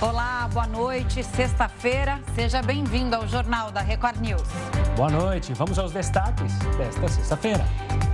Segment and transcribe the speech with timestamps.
[0.00, 1.22] Olá, boa noite.
[1.22, 4.42] Sexta-feira, seja bem-vindo ao Jornal da Record News.
[4.96, 5.54] Boa noite.
[5.54, 7.64] Vamos aos destaques desta sexta-feira.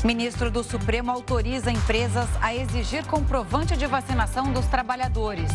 [0.05, 5.51] Ministro do Supremo autoriza empresas a exigir comprovante de vacinação dos trabalhadores.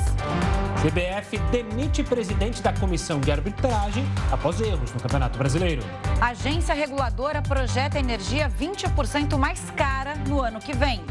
[0.81, 5.83] CBF demite presidente da comissão de arbitragem após erros no Campeonato Brasileiro.
[6.19, 11.03] Agência reguladora projeta energia 20% mais cara no ano que vem.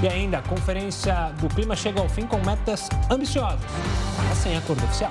[0.00, 3.60] E ainda, a Conferência do Clima chega ao fim com metas ambiciosas,
[4.28, 5.10] mas sem acordo oficial.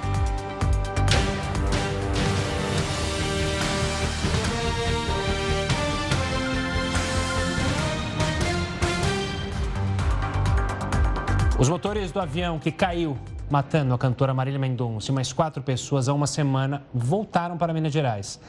[11.59, 13.17] Os motores do avião que caiu
[13.49, 17.91] matando a cantora Marília Mendonça e mais quatro pessoas há uma semana voltaram para Minas
[17.91, 18.39] Gerais.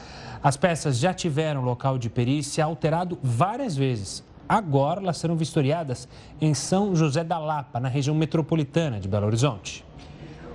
[0.41, 4.23] As peças já tiveram local de perícia alterado várias vezes.
[4.49, 6.09] Agora elas serão vistoriadas
[6.41, 9.85] em São José da Lapa, na região metropolitana de Belo Horizonte.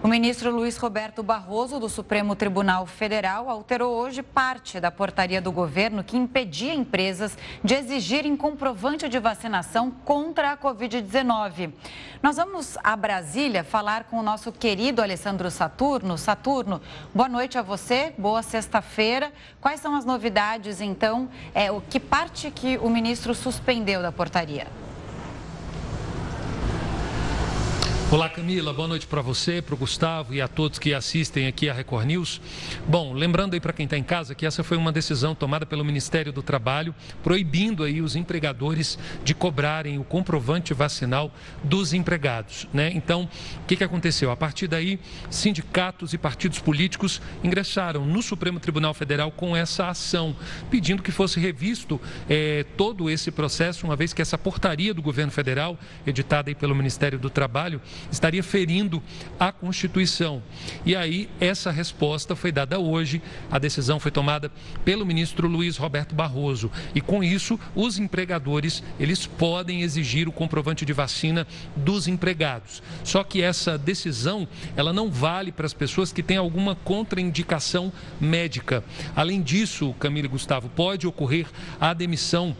[0.04, 5.50] O ministro Luiz Roberto Barroso, do Supremo Tribunal Federal, alterou hoje parte da portaria do
[5.50, 11.72] governo que impedia empresas de exigirem comprovante de vacinação contra a Covid-19.
[12.22, 16.18] Nós vamos a Brasília falar com o nosso querido Alessandro Saturno.
[16.18, 16.82] Saturno,
[17.14, 19.32] boa noite a você, boa sexta-feira.
[19.58, 21.30] Quais são as novidades, então?
[21.54, 24.66] É, o que parte que o ministro suspendeu da portaria?
[28.14, 28.72] Olá, Camila.
[28.72, 32.06] Boa noite para você, para o Gustavo e a todos que assistem aqui a Record
[32.06, 32.40] News.
[32.86, 35.84] Bom, lembrando aí para quem está em casa que essa foi uma decisão tomada pelo
[35.84, 41.32] Ministério do Trabalho, proibindo aí os empregadores de cobrarem o comprovante vacinal
[41.64, 42.92] dos empregados, né?
[42.94, 43.28] Então,
[43.60, 44.30] o que, que aconteceu?
[44.30, 50.36] A partir daí, sindicatos e partidos políticos ingressaram no Supremo Tribunal Federal com essa ação,
[50.70, 55.32] pedindo que fosse revisto eh, todo esse processo, uma vez que essa portaria do governo
[55.32, 55.76] federal,
[56.06, 59.02] editada aí pelo Ministério do Trabalho, estaria ferindo
[59.38, 60.42] a Constituição.
[60.84, 63.22] E aí, essa resposta foi dada hoje.
[63.50, 64.50] A decisão foi tomada
[64.84, 66.70] pelo ministro Luiz Roberto Barroso.
[66.94, 71.46] E com isso, os empregadores, eles podem exigir o comprovante de vacina
[71.76, 72.82] dos empregados.
[73.02, 74.46] Só que essa decisão,
[74.76, 78.84] ela não vale para as pessoas que têm alguma contraindicação médica.
[79.14, 81.46] Além disso, Camila e Gustavo, pode ocorrer
[81.80, 82.56] a demissão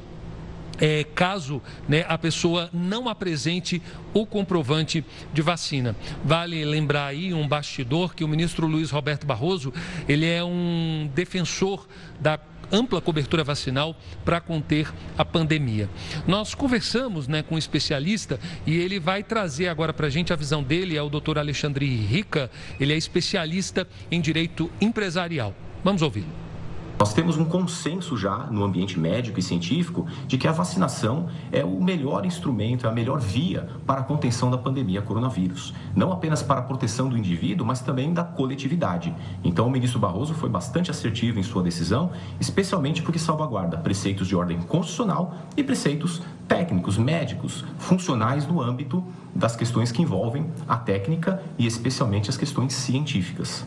[0.81, 3.81] é, caso né, a pessoa não apresente
[4.13, 5.97] o comprovante de vacina.
[6.25, 9.73] Vale lembrar aí um bastidor que o ministro Luiz Roberto Barroso,
[10.09, 11.87] ele é um defensor
[12.21, 12.39] da
[12.73, 15.89] ampla cobertura vacinal para conter a pandemia.
[16.27, 20.37] Nós conversamos né, com um especialista e ele vai trazer agora para a gente a
[20.37, 25.55] visão dele, é o doutor Alexandre Rica, ele é especialista em direito empresarial.
[25.83, 26.54] Vamos ouvi-lo.
[26.99, 31.65] Nós temos um consenso já no ambiente médico e científico de que a vacinação é
[31.65, 35.75] o melhor instrumento, é a melhor via para a contenção da pandemia coronavírus.
[35.95, 39.13] Não apenas para a proteção do indivíduo, mas também da coletividade.
[39.43, 44.37] Então, o ministro Barroso foi bastante assertivo em sua decisão, especialmente porque salvaguarda preceitos de
[44.37, 51.43] ordem constitucional e preceitos técnicos, médicos, funcionais no âmbito das questões que envolvem a técnica
[51.59, 53.67] e especialmente as questões científicas.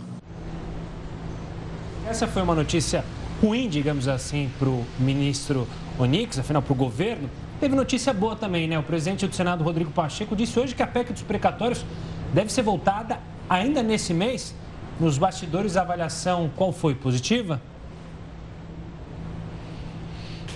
[2.08, 3.04] Essa foi uma notícia
[3.42, 5.68] ruim, digamos assim, para o ministro
[6.00, 7.30] Onix, afinal, para o governo.
[7.59, 8.78] Teve notícia boa também, né?
[8.78, 11.86] O presidente do Senado, Rodrigo Pacheco, disse hoje que a PEC dos precatórios
[12.34, 14.53] deve ser voltada ainda nesse mês.
[15.00, 16.96] Nos bastidores, a avaliação qual foi?
[16.96, 17.62] Positiva?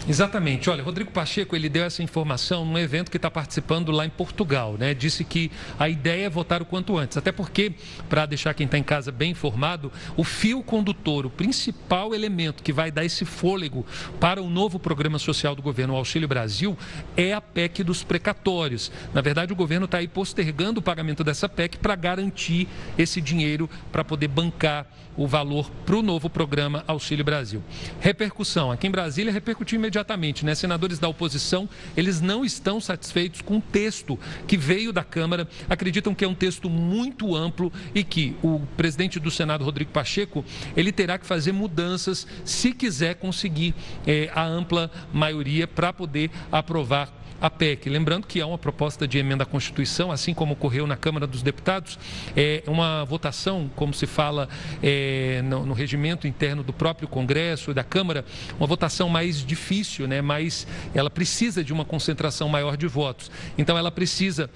[0.08, 0.70] Exatamente.
[0.70, 4.76] Olha, Rodrigo Pacheco, ele deu essa informação num evento que está participando lá em Portugal,
[4.78, 4.94] né?
[4.94, 7.18] Disse que a ideia é votar o quanto antes.
[7.18, 7.74] Até porque,
[8.10, 12.74] para deixar quem está em casa bem informado, o fio condutor, o principal elemento que
[12.74, 13.86] vai dar esse fôlego
[14.20, 16.76] para o novo programa social do governo, o Auxílio Brasil,
[17.16, 18.92] é a PEC dos precatórios.
[19.14, 22.68] Na verdade, o governo está aí postergando o pagamento dessa PEC para garantir
[22.98, 24.88] esse dinheiro para poder bancar
[25.22, 27.64] o valor para o novo programa Auxílio Brasil.
[28.00, 28.72] Repercussão.
[28.72, 30.56] Aqui em Brasília repercutiu imediatamente, né?
[30.56, 34.18] Senadores da oposição, eles não estão satisfeitos com o texto
[34.48, 39.20] que veio da Câmara, acreditam que é um texto muito amplo e que o presidente
[39.20, 40.44] do Senado, Rodrigo Pacheco,
[40.76, 43.76] ele terá que fazer mudanças se quiser conseguir
[44.08, 47.90] é, a ampla maioria para poder aprovar a PEC.
[47.90, 51.42] Lembrando que há uma proposta de emenda à Constituição, assim como ocorreu na Câmara dos
[51.42, 51.98] Deputados,
[52.38, 54.48] é uma votação, como se fala
[54.84, 58.24] é, no, no, regimento interno do próprio Congresso e da Câmara,
[58.60, 60.22] uma votação mais difícil, né?
[60.22, 63.32] mas ela precisa de uma concentração maior de votos.
[63.58, 64.50] Então ela precisa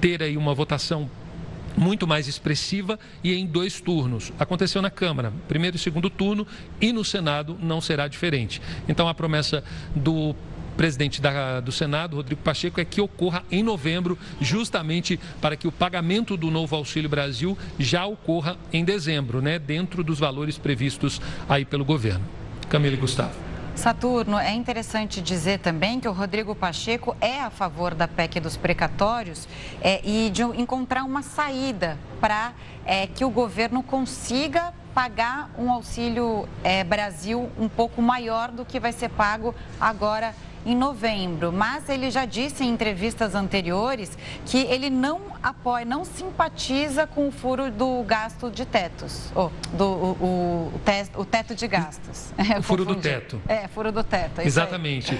[0.00, 1.08] ter aí uma votação
[1.76, 4.32] muito mais expressiva e em dois turnos.
[4.38, 6.46] Aconteceu na Câmara, primeiro e segundo turno,
[6.80, 8.60] e no Senado não será diferente.
[8.88, 10.34] Então a promessa do
[10.76, 15.72] presidente da, do Senado, Rodrigo Pacheco, é que ocorra em novembro, justamente para que o
[15.72, 21.64] pagamento do novo Auxílio Brasil já ocorra em dezembro, né, dentro dos valores previstos aí
[21.64, 22.24] pelo governo.
[22.68, 23.52] Camila e Gustavo.
[23.74, 28.56] Saturno, é interessante dizer também que o Rodrigo Pacheco é a favor da PEC dos
[28.56, 29.48] precatórios
[29.80, 32.52] é, e de encontrar uma saída para
[32.84, 38.78] é, que o governo consiga pagar um auxílio é, Brasil um pouco maior do que
[38.78, 44.16] vai ser pago agora em novembro, mas ele já disse em entrevistas anteriores
[44.46, 49.84] que ele não apoia, não simpatiza com o furo do gasto de tetos, oh, do,
[49.84, 50.72] o,
[51.14, 52.32] o, o, teto de gastos.
[52.58, 53.40] O furo do teto.
[53.48, 54.40] É, furo do teto.
[54.40, 55.18] É Exatamente.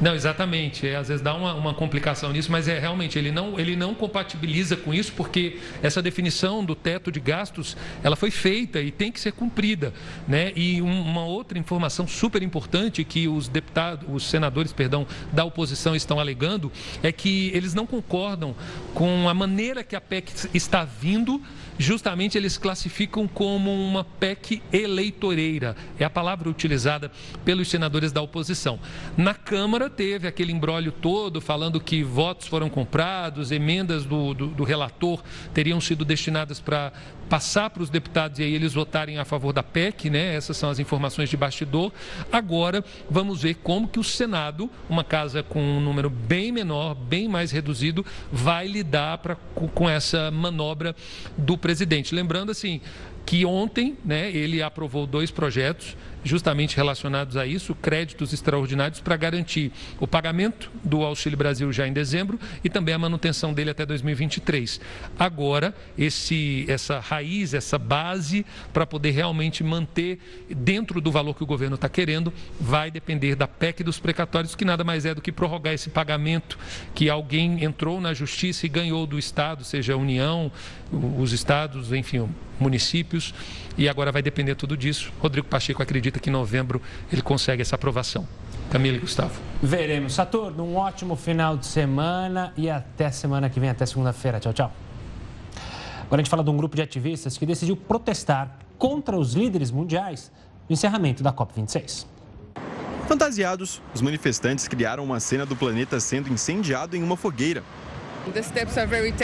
[0.00, 0.86] Não, exatamente.
[0.86, 3.94] É, às vezes dá uma, uma, complicação nisso, mas é realmente ele não, ele não
[3.94, 9.10] compatibiliza com isso, porque essa definição do teto de gastos ela foi feita e tem
[9.10, 9.94] que ser cumprida.
[10.28, 10.52] Né?
[10.54, 15.96] E um, uma outra informação super importante que os deputados, os senadores, perdão, da oposição
[15.96, 16.70] estão alegando
[17.02, 18.54] é que eles não concordam
[18.92, 21.42] com a maneira que a PEC está vindo
[21.78, 25.76] justamente eles classificam como uma PEC eleitoreira.
[25.98, 27.10] É a palavra utilizada
[27.44, 28.78] pelos senadores da oposição.
[29.16, 34.64] Na Câmara teve aquele embrólio todo falando que votos foram comprados, emendas do, do, do
[34.64, 36.92] relator teriam sido destinadas para
[37.28, 40.34] passar para os deputados e aí eles votarem a favor da PEC, né?
[40.34, 41.92] Essas são as informações de bastidor.
[42.30, 47.28] Agora vamos ver como que o Senado, uma casa com um número bem menor, bem
[47.28, 49.36] mais reduzido, vai lidar pra,
[49.74, 50.94] com essa manobra
[51.36, 52.14] do presidente.
[52.14, 52.80] Lembrando assim
[53.24, 55.96] que ontem, né, ele aprovou dois projetos
[56.26, 61.92] justamente relacionados a isso, créditos extraordinários para garantir o pagamento do Auxílio Brasil já em
[61.92, 64.80] dezembro e também a manutenção dele até 2023.
[65.18, 70.18] Agora, esse, essa raiz, essa base para poder realmente manter
[70.50, 74.64] dentro do valor que o governo está querendo, vai depender da PEC dos precatórios, que
[74.64, 76.58] nada mais é do que prorrogar esse pagamento
[76.94, 80.50] que alguém entrou na justiça e ganhou do Estado, seja a União,
[81.18, 82.28] os estados, enfim,
[82.58, 83.34] municípios,
[83.76, 85.12] e agora vai depender tudo disso.
[85.20, 86.80] Rodrigo Pacheco acredita que em novembro
[87.12, 88.26] ele consegue essa aprovação.
[88.70, 89.40] Camila e Gustavo.
[89.62, 90.14] Veremos.
[90.14, 94.40] Saturno, um ótimo final de semana e até semana que vem, até segunda-feira.
[94.40, 94.72] Tchau, tchau.
[96.02, 99.70] Agora a gente fala de um grupo de ativistas que decidiu protestar contra os líderes
[99.70, 100.30] mundiais
[100.68, 102.06] no encerramento da COP26.
[103.06, 107.62] Fantasiados, os manifestantes criaram uma cena do planeta sendo incendiado em uma fogueira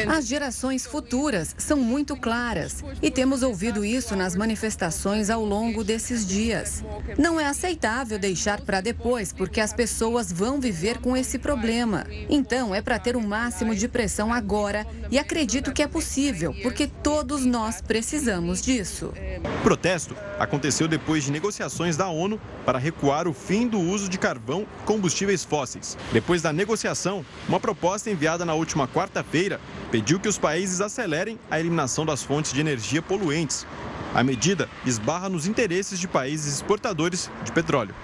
[0.08, 6.26] as gerações futuras são muito claras e temos ouvido isso nas manifestações ao longo desses
[6.26, 6.84] dias.
[7.18, 12.06] Não é aceitável deixar para depois, porque as pessoas vão viver com esse problema.
[12.28, 16.54] Então, é para ter o um máximo de pressão agora e acredito que é possível,
[16.62, 19.12] porque todos nós precisamos disso.
[19.58, 24.16] O protesto aconteceu depois de negociações da ONU para recuar o fim do uso de
[24.16, 25.98] carvão e combustíveis fósseis.
[26.10, 29.60] Depois da negociação, uma proposta enviada na última quarta-feira,
[29.90, 33.66] pediu que os países acelerem a eliminação das fontes de energia poluentes.
[34.14, 37.94] A medida esbarra nos interesses de países exportadores de petróleo.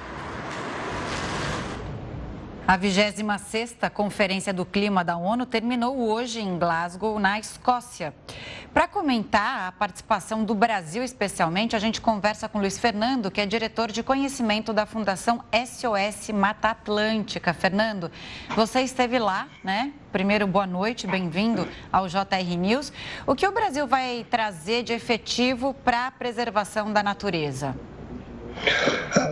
[2.68, 8.12] A 26ª Conferência do Clima da ONU terminou hoje em Glasgow, na Escócia.
[8.74, 13.46] Para comentar a participação do Brasil especialmente, a gente conversa com Luiz Fernando, que é
[13.46, 17.54] diretor de conhecimento da Fundação SOS Mata Atlântica.
[17.54, 18.10] Fernando,
[18.54, 19.94] você esteve lá, né?
[20.12, 22.92] Primeiro, boa noite, bem-vindo ao JR News.
[23.26, 27.74] O que o Brasil vai trazer de efetivo para a preservação da natureza?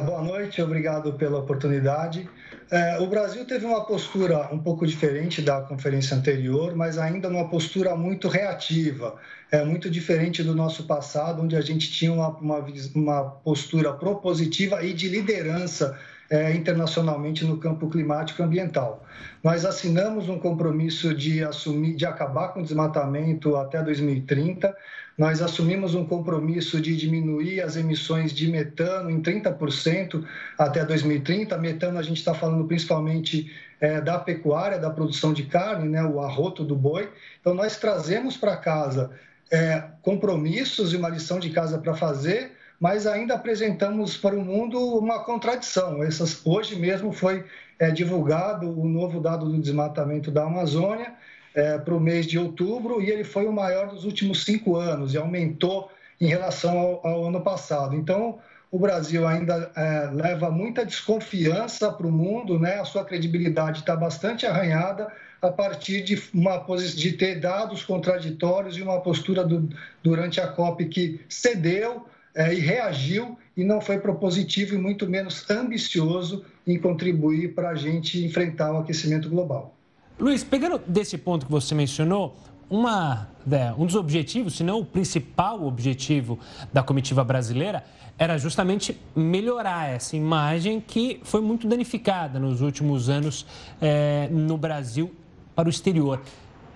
[0.06, 2.26] Boa noite, obrigado pela oportunidade.
[2.68, 7.48] É, o Brasil teve uma postura um pouco diferente da conferência anterior, mas ainda uma
[7.48, 9.14] postura muito reativa,
[9.52, 14.84] é muito diferente do nosso passado, onde a gente tinha uma, uma, uma postura propositiva
[14.84, 15.96] e de liderança
[16.28, 19.04] é, internacionalmente no campo climático e ambiental.
[19.44, 24.74] Nós assinamos um compromisso de assumir, de acabar com o desmatamento até 2030
[25.16, 30.22] nós assumimos um compromisso de diminuir as emissões de metano em 30%
[30.58, 31.56] até 2030.
[31.56, 36.20] Metano, a gente está falando principalmente é, da pecuária, da produção de carne, né, o
[36.20, 37.10] arroto do boi.
[37.40, 39.10] Então, nós trazemos para casa
[39.50, 44.78] é, compromissos e uma lição de casa para fazer, mas ainda apresentamos para o mundo
[44.98, 46.02] uma contradição.
[46.02, 47.42] Essas, hoje mesmo foi
[47.78, 51.14] é, divulgado o novo dado do desmatamento da Amazônia
[51.56, 55.14] é, para o mês de outubro e ele foi o maior dos últimos cinco anos
[55.14, 57.96] e aumentou em relação ao, ao ano passado.
[57.96, 58.38] Então,
[58.70, 62.78] o Brasil ainda é, leva muita desconfiança para o mundo, né?
[62.78, 65.10] a sua credibilidade está bastante arranhada
[65.40, 66.58] a partir de, uma,
[66.94, 69.68] de ter dados contraditórios e uma postura do,
[70.02, 75.48] durante a COP que cedeu é, e reagiu e não foi propositivo e muito menos
[75.48, 79.75] ambicioso em contribuir para a gente enfrentar o aquecimento global.
[80.18, 82.34] Luiz, pegando desse ponto que você mencionou,
[82.70, 83.28] uma,
[83.76, 86.38] um dos objetivos, se não o principal objetivo
[86.72, 87.84] da comitiva brasileira,
[88.18, 93.46] era justamente melhorar essa imagem que foi muito danificada nos últimos anos
[93.78, 95.14] é, no Brasil
[95.54, 96.22] para o exterior.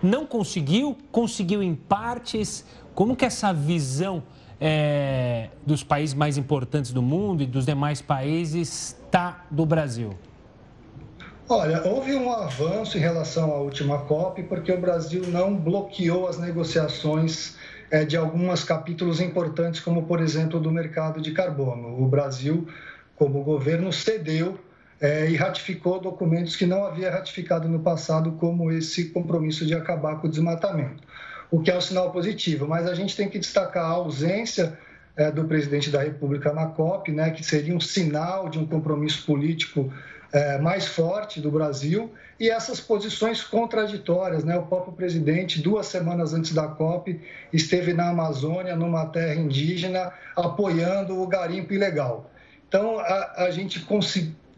[0.03, 2.63] Não conseguiu, conseguiu em partes.
[2.95, 4.23] Como que essa visão
[4.61, 10.15] é, dos países mais importantes do mundo e dos demais países está do Brasil?
[11.53, 16.39] Olha, houve um avanço em relação à última COP, porque o Brasil não bloqueou as
[16.39, 17.57] negociações
[17.91, 22.01] é, de alguns capítulos importantes, como, por exemplo, do mercado de carbono.
[22.01, 22.69] O Brasil,
[23.17, 24.61] como governo, cedeu
[25.01, 30.21] é, e ratificou documentos que não havia ratificado no passado, como esse compromisso de acabar
[30.21, 31.03] com o desmatamento,
[31.51, 32.69] o que é um sinal positivo.
[32.69, 34.79] Mas a gente tem que destacar a ausência
[35.17, 39.27] é, do presidente da República na COP, né, que seria um sinal de um compromisso
[39.27, 39.93] político
[40.59, 44.45] mais forte do Brasil e essas posições contraditórias.
[44.45, 44.57] Né?
[44.57, 47.21] O próprio presidente, duas semanas antes da COP,
[47.53, 52.31] esteve na Amazônia, numa terra indígena, apoiando o garimpo ilegal.
[52.69, 53.85] Então, a, a gente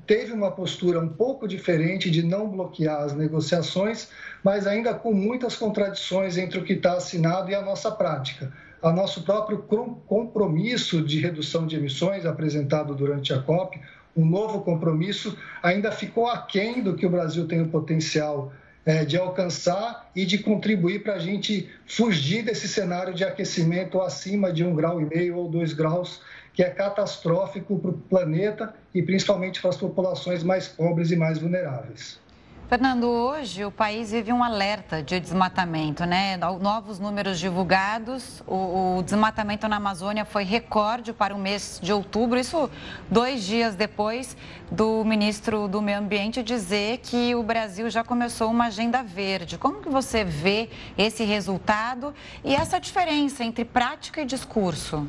[0.07, 4.09] teve uma postura um pouco diferente de não bloquear as negociações,
[4.45, 8.53] mas ainda com muitas contradições entre o que está assinado e a nossa prática.
[8.83, 9.65] A nosso próprio
[10.07, 13.81] compromisso de redução de emissões apresentado durante a COP,
[14.17, 18.53] um novo compromisso, ainda ficou aquém do que o Brasil tem o potencial
[18.85, 24.53] é, de alcançar e de contribuir para a gente fugir desse cenário de aquecimento acima
[24.53, 26.21] de um grau e meio ou dois graus,
[26.53, 31.39] que é catastrófico para o planeta e principalmente para as populações mais pobres e mais
[31.39, 32.22] vulneráveis.
[32.69, 36.39] Fernando, hoje o país vive um alerta de desmatamento, né?
[36.39, 42.39] Novos números divulgados, o, o, desmatamento na Amazônia foi recorde para o mês de outubro,
[42.39, 42.71] isso
[43.11, 44.37] dois dias depois
[44.71, 49.59] do ministro do Meio Ambiente dizer que o Brasil já começou uma agenda verde.
[49.59, 55.07] Como que você vê esse resultado e essa diferença entre prática e discurso?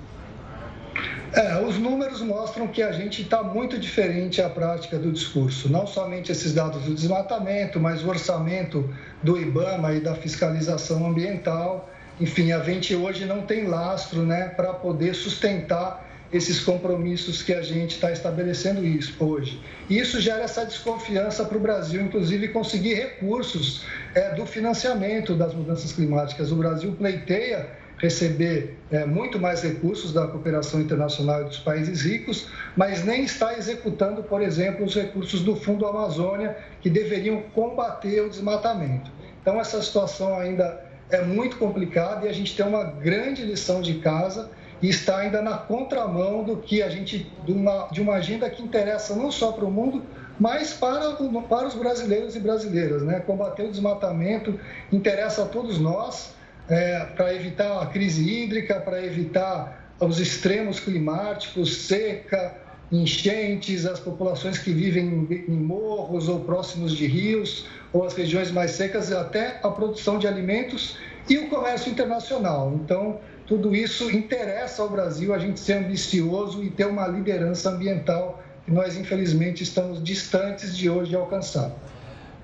[1.33, 5.67] É, os números mostram que a gente está muito diferente à prática do discurso.
[5.67, 8.87] Não somente esses dados do desmatamento, mas o orçamento
[9.23, 11.89] do IBAMA e da fiscalização ambiental.
[12.21, 17.61] Enfim, a gente hoje não tem lastro né, para poder sustentar esses compromissos que a
[17.61, 19.61] gente está estabelecendo isso hoje.
[19.89, 23.85] E isso gera essa desconfiança para o Brasil, inclusive conseguir recursos
[24.15, 26.51] é, do financiamento das mudanças climáticas.
[26.51, 27.69] O Brasil pleiteia
[28.03, 33.57] receber é, muito mais recursos da cooperação internacional e dos países ricos, mas nem está
[33.57, 39.09] executando, por exemplo, os recursos do Fundo Amazônia, que deveriam combater o desmatamento.
[39.41, 43.93] Então, essa situação ainda é muito complicada e a gente tem uma grande lição de
[43.95, 44.49] casa
[44.81, 48.61] e está ainda na contramão do que a gente, de uma, de uma agenda que
[48.61, 50.03] interessa não só para o mundo,
[50.37, 51.15] mas para,
[51.47, 53.01] para os brasileiros e brasileiras.
[53.01, 53.21] Né?
[53.21, 54.59] Combater o desmatamento
[54.91, 56.33] interessa a todos nós
[56.69, 62.55] é, para evitar a crise hídrica, para evitar os extremos climáticos, seca,
[62.91, 68.71] enchentes, as populações que vivem em morros ou próximos de rios, ou as regiões mais
[68.71, 70.97] secas, até a produção de alimentos
[71.29, 72.73] e o comércio internacional.
[72.75, 78.41] Então, tudo isso interessa ao Brasil a gente ser ambicioso e ter uma liderança ambiental
[78.65, 81.71] que nós, infelizmente, estamos distantes de hoje alcançar.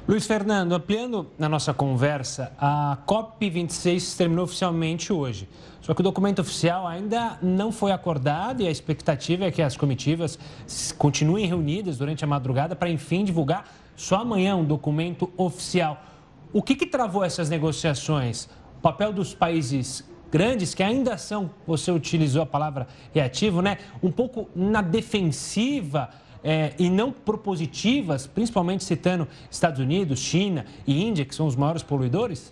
[0.09, 5.47] Luiz Fernando, ampliando na nossa conversa, a COP26 terminou oficialmente hoje.
[5.81, 9.77] Só que o documento oficial ainda não foi acordado e a expectativa é que as
[9.77, 10.39] comitivas
[10.97, 16.01] continuem reunidas durante a madrugada para, enfim, divulgar só amanhã um documento oficial.
[16.51, 18.45] O que, que travou essas negociações?
[18.79, 23.77] O papel dos países grandes, que ainda são, você utilizou a palavra reativo, né?
[24.01, 26.09] Um pouco na defensiva
[26.43, 31.83] é, e não propositivas, principalmente citando Estados Unidos, China e Índia, que são os maiores
[31.83, 32.49] poluidores?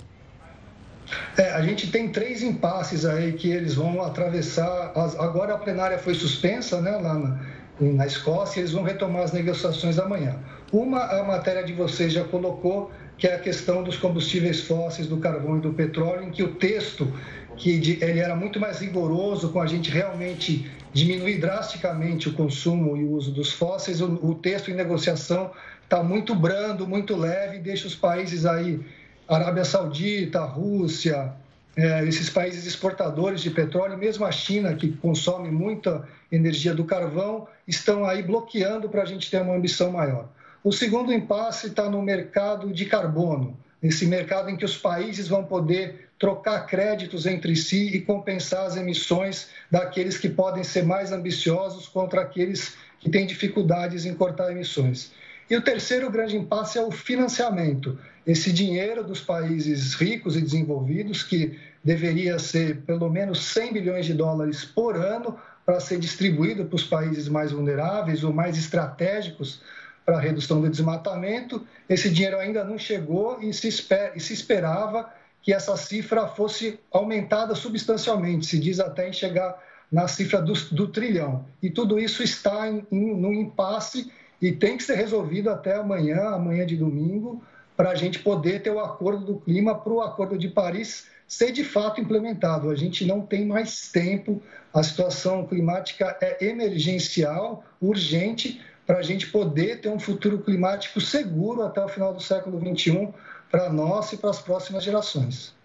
[1.38, 4.92] É, a gente tem três impasses aí que eles vão atravessar.
[5.20, 7.40] Agora a plenária foi suspensa né, lá na,
[7.80, 10.38] na Escócia, eles vão retomar as negociações amanhã.
[10.72, 15.18] Uma, a matéria de vocês já colocou, que é a questão dos combustíveis fósseis, do
[15.18, 17.12] carvão e do petróleo, em que o texto
[17.56, 23.04] que ele era muito mais rigoroso com a gente realmente diminuir drasticamente o consumo e
[23.04, 24.02] o uso dos fósseis.
[24.02, 25.52] O, o texto em negociação
[25.84, 28.80] está muito brando, muito leve, deixa os países aí,
[29.28, 31.34] Arábia Saudita, Rússia,
[31.78, 37.48] é, esses países exportadores de petróleo, mesmo a China, que consome muita energia do carvão,
[37.68, 40.28] estão aí bloqueando para a gente ter uma ambição maior.
[40.64, 45.44] O segundo impasse está no mercado de carbono, esse mercado em que os países vão
[45.44, 51.88] poder trocar créditos entre si e compensar as emissões daqueles que podem ser mais ambiciosos
[51.88, 55.12] contra aqueles que têm dificuldades em cortar emissões.
[55.50, 57.98] E o terceiro grande impasse é o financiamento.
[58.26, 64.14] Esse dinheiro dos países ricos e desenvolvidos, que deveria ser pelo menos 100 bilhões de
[64.14, 69.62] dólares por ano para ser distribuído para os países mais vulneráveis ou mais estratégicos
[70.06, 74.34] para a redução do desmatamento, esse dinheiro ainda não chegou e se, esper e se
[74.34, 75.10] esperava
[75.42, 80.88] que essa cifra fosse aumentada substancialmente, se diz até em chegar na cifra do, do
[80.88, 81.46] trilhão.
[81.62, 86.30] E tudo isso está em, em, no impasse e tem que ser resolvido até amanhã,
[86.30, 87.42] amanhã de domingo,
[87.76, 91.52] para a gente poder ter o acordo do clima para o Acordo de Paris ser
[91.52, 92.70] de fato implementado.
[92.70, 94.42] A gente não tem mais tempo,
[94.74, 101.62] a situação climática é emergencial, urgente, para a gente poder ter um futuro climático seguro
[101.64, 103.10] até o final do século XXI
[103.52, 105.56] para nós e para as próximas gerações.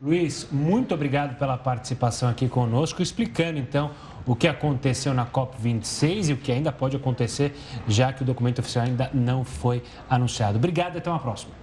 [0.00, 3.90] Luiz, muito obrigado pela participação aqui conosco, explicando então
[4.24, 7.52] o que aconteceu na COP26 e o que ainda pode acontecer,
[7.88, 10.56] já que o documento oficial ainda não foi anunciado.
[10.56, 11.57] Obrigado e até uma próxima.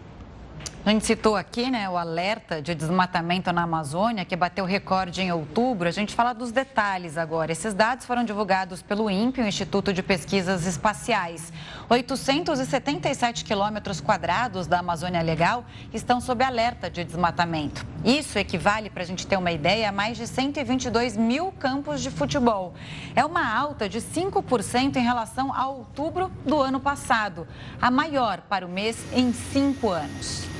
[0.85, 5.31] A gente citou aqui né, o alerta de desmatamento na Amazônia, que bateu recorde em
[5.31, 5.89] outubro.
[5.89, 7.51] A gente fala dos detalhes agora.
[7.51, 11.51] Esses dados foram divulgados pelo INPE, o Instituto de Pesquisas Espaciais.
[11.89, 17.83] 877 quilômetros quadrados da Amazônia Legal estão sob alerta de desmatamento.
[18.03, 22.11] Isso equivale, para a gente ter uma ideia, a mais de 122 mil campos de
[22.11, 22.75] futebol.
[23.15, 27.47] É uma alta de 5% em relação a outubro do ano passado,
[27.81, 30.54] a maior para o mês em cinco anos.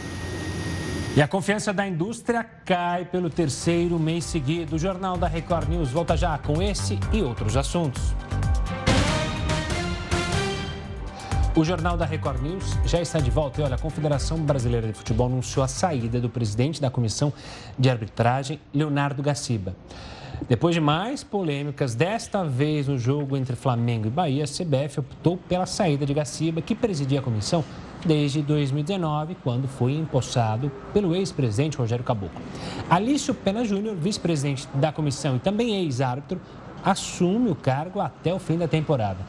[1.16, 4.76] E a confiança da indústria cai pelo terceiro mês seguido.
[4.76, 8.14] O Jornal da Record News volta já com esse e outros assuntos.
[11.56, 14.94] O Jornal da Record News já está de volta e olha, a Confederação Brasileira de
[14.94, 17.32] Futebol anunciou a saída do presidente da Comissão
[17.80, 19.74] de Arbitragem, Leonardo Gaciba.
[20.48, 25.38] Depois de mais polêmicas, desta vez no jogo entre Flamengo e Bahia, a CBF optou
[25.38, 27.64] pela saída de Gaciba, que presidia a comissão
[28.06, 32.40] desde 2019, quando foi empossado pelo ex-presidente Rogério Caboclo.
[32.90, 36.40] Alício Pena Júnior, vice-presidente da comissão e também ex-árbitro,
[36.84, 39.20] assume o cargo até o fim da temporada.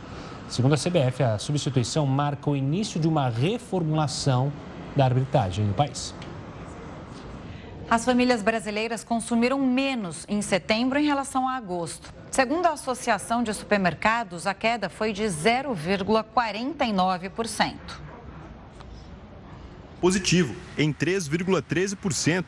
[0.48, 4.52] Segundo a CBF, a substituição marca o início de uma reformulação
[4.94, 6.14] da arbitragem no país.
[7.88, 12.12] As famílias brasileiras consumiram menos em setembro em relação a agosto.
[12.30, 18.06] Segundo a Associação de Supermercados, a queda foi de 0,49%
[20.06, 22.46] positivo em 3,13%.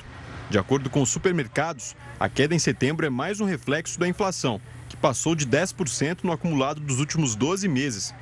[0.49, 4.61] De acordo com os supermercados, a queda em setembro é mais um reflexo da inflação,
[4.89, 8.15] que passou de 10% no acumulado dos últimos 12 meses.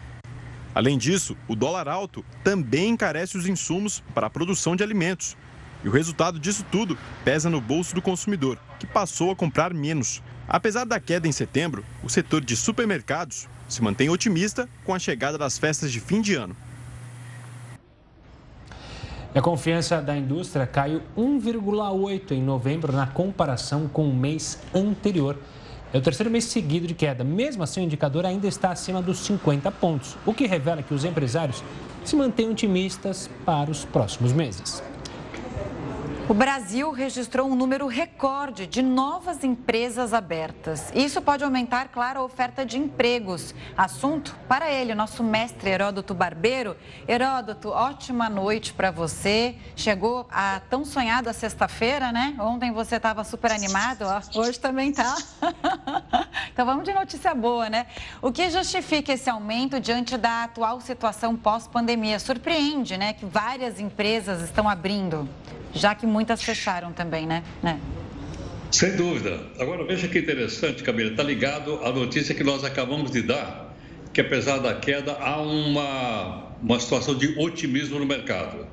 [0.74, 5.37] Além disso, o dólar alto também encarece os insumos para a produção de alimentos.
[5.87, 10.20] E o resultado disso tudo pesa no bolso do consumidor, que passou a comprar menos.
[10.49, 15.38] Apesar da queda em setembro, o setor de supermercados se mantém otimista com a chegada
[15.38, 16.57] das festas de fim de ano.
[19.33, 25.38] A confiança da indústria caiu 1,8 em novembro na comparação com o mês anterior.
[25.92, 27.22] É o terceiro mês seguido de queda.
[27.22, 31.05] Mesmo assim, o indicador ainda está acima dos 50 pontos, o que revela que os
[31.05, 31.62] empresários
[32.05, 34.83] se mantêm otimistas para os próximos meses.
[36.29, 40.91] O Brasil registrou um número recorde de novas empresas abertas.
[40.93, 43.55] Isso pode aumentar, claro, a oferta de empregos.
[43.77, 46.77] Assunto para ele, nosso mestre Heródoto Barbeiro.
[47.07, 49.55] Heródoto, ótima noite para você.
[49.77, 52.35] Chegou a tão sonhada sexta-feira, né?
[52.41, 55.17] Ontem você estava super animado, ó, hoje também tá.
[56.53, 57.87] então vamos de notícia boa, né?
[58.21, 62.19] O que justifica esse aumento diante da atual situação pós-pandemia?
[62.19, 65.29] Surpreende, né, que várias empresas estão abrindo
[65.77, 67.43] já que muitas fecharam também, né?
[67.62, 67.79] né?
[68.71, 69.41] Sem dúvida.
[69.59, 73.75] Agora, veja que interessante, Camila, está ligado à notícia que nós acabamos de dar,
[74.12, 78.67] que apesar da queda, há uma, uma situação de otimismo no mercado.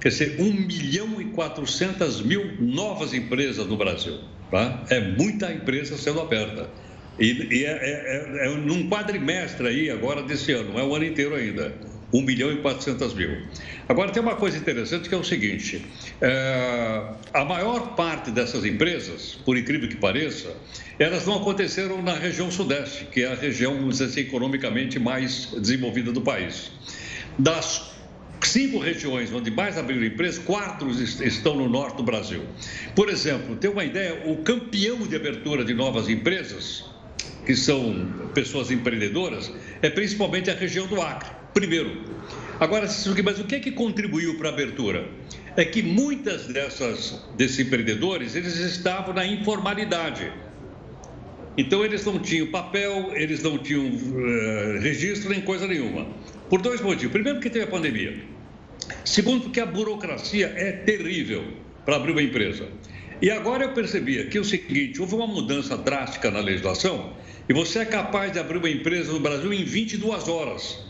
[0.00, 4.18] Quer dizer, 1 milhão e 400 mil novas empresas no Brasil.
[4.50, 4.84] Tá?
[4.88, 6.70] É muita empresa sendo aberta.
[7.18, 10.94] E, e é, é, é, é num quadrimestre aí, agora desse ano, não é o
[10.94, 11.74] ano inteiro ainda.
[12.12, 13.42] 1 milhão e 400 mil.
[13.88, 15.84] Agora, tem uma coisa interessante que é o seguinte:
[16.20, 20.54] é, a maior parte dessas empresas, por incrível que pareça,
[20.98, 26.22] elas não aconteceram na região Sudeste, que é a região, assim, economicamente mais desenvolvida do
[26.22, 26.70] país.
[27.38, 27.92] Das
[28.42, 32.42] cinco regiões onde mais abriram empresas, quatro estão no norte do Brasil.
[32.94, 36.84] Por exemplo, tem uma ideia: o campeão de abertura de novas empresas,
[37.44, 41.37] que são pessoas empreendedoras, é principalmente a região do Acre.
[41.58, 41.90] Primeiro,
[42.60, 42.88] Agora,
[43.24, 45.08] mas o que é que contribuiu para a abertura?
[45.56, 50.32] É que muitas dessas desses empreendedores, eles estavam na informalidade.
[51.56, 56.06] Então eles não tinham papel, eles não tinham uh, registro nem coisa nenhuma.
[56.48, 57.12] Por dois motivos.
[57.12, 58.22] Primeiro, porque teve a pandemia.
[59.04, 61.44] Segundo, porque a burocracia é terrível
[61.84, 62.68] para abrir uma empresa.
[63.20, 67.16] E agora eu percebi que o seguinte: houve uma mudança drástica na legislação
[67.48, 70.87] e você é capaz de abrir uma empresa no Brasil em 22 horas,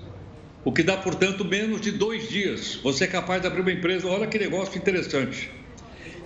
[0.65, 2.79] o que dá, portanto, menos de dois dias.
[2.83, 5.51] Você é capaz de abrir uma empresa, olha que negócio interessante.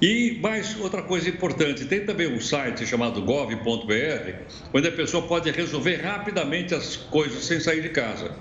[0.00, 4.32] E mais outra coisa importante: tem também um site chamado gov.br,
[4.74, 8.34] onde a pessoa pode resolver rapidamente as coisas sem sair de casa.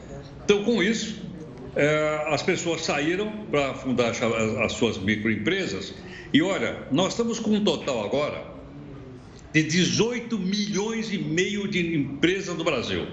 [0.44, 1.22] Então, com isso,
[1.76, 4.12] é, as pessoas saíram para fundar
[4.64, 5.94] as suas microempresas.
[6.34, 8.44] E olha, nós estamos com um total agora
[9.54, 13.06] de 18 milhões e meio de empresas no Brasil.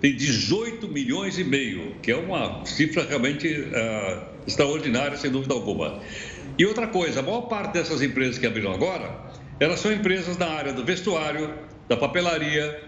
[0.00, 6.00] Tem 18 milhões e meio, que é uma cifra realmente uh, extraordinária, sem dúvida alguma.
[6.56, 10.48] E outra coisa, a maior parte dessas empresas que abriram agora, elas são empresas da
[10.48, 11.52] área do vestuário,
[11.88, 12.80] da papelaria,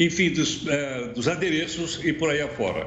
[0.00, 2.86] enfim, dos, uh, dos adereços e por aí afora.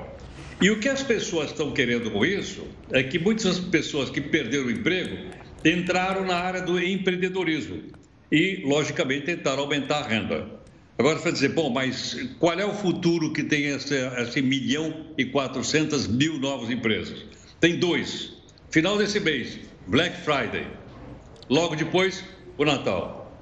[0.61, 4.65] E o que as pessoas estão querendo com isso é que muitas pessoas que perderam
[4.65, 5.15] o emprego
[5.63, 7.83] entraram na área do empreendedorismo
[8.31, 10.58] e, logicamente, tentaram aumentar a renda.
[10.99, 15.05] Agora, você vai dizer, bom, mas qual é o futuro que tem esse, esse milhão
[15.17, 17.23] e 400 mil novas empresas?
[17.61, 18.33] Tem dois.
[18.69, 20.67] Final desse mês, Black Friday.
[21.49, 22.21] Logo depois,
[22.57, 23.33] o Natal.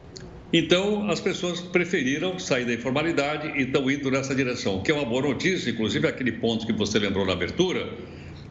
[0.54, 5.06] Então, as pessoas preferiram sair da informalidade e estão indo nessa direção, que é uma
[5.06, 7.92] boa notícia, inclusive aquele ponto que você lembrou na abertura,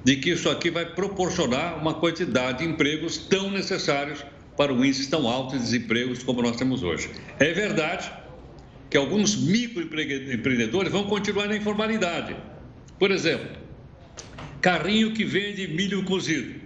[0.02, 5.08] de que isso aqui vai proporcionar uma quantidade de empregos tão necessários para um índice
[5.08, 7.08] tão alto de desempregos como nós temos hoje.
[7.38, 8.25] É verdade
[8.96, 12.34] que alguns microempreendedores vão continuar na informalidade.
[12.98, 13.46] Por exemplo,
[14.62, 16.64] carrinho que vende milho cozido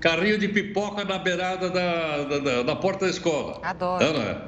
[0.00, 3.60] carrinho de pipoca na beirada da, da, da, porta da escola.
[3.62, 4.04] Adoro.
[4.04, 4.42] Não, não é?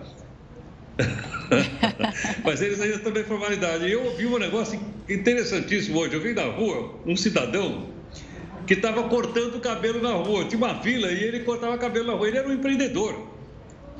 [2.45, 3.85] Mas eles ainda estão na informalidade.
[3.85, 6.15] E eu ouvi um negócio interessantíssimo hoje.
[6.15, 7.89] Eu vi na rua um cidadão
[8.67, 10.45] que estava cortando o cabelo na rua.
[10.45, 12.29] Tinha uma fila e ele cortava cabelo na rua.
[12.29, 13.30] Ele era um empreendedor.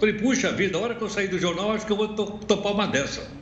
[0.01, 2.73] Falei, puxa vida, a hora que eu sair do jornal, acho que eu vou topar
[2.73, 3.40] uma dessa.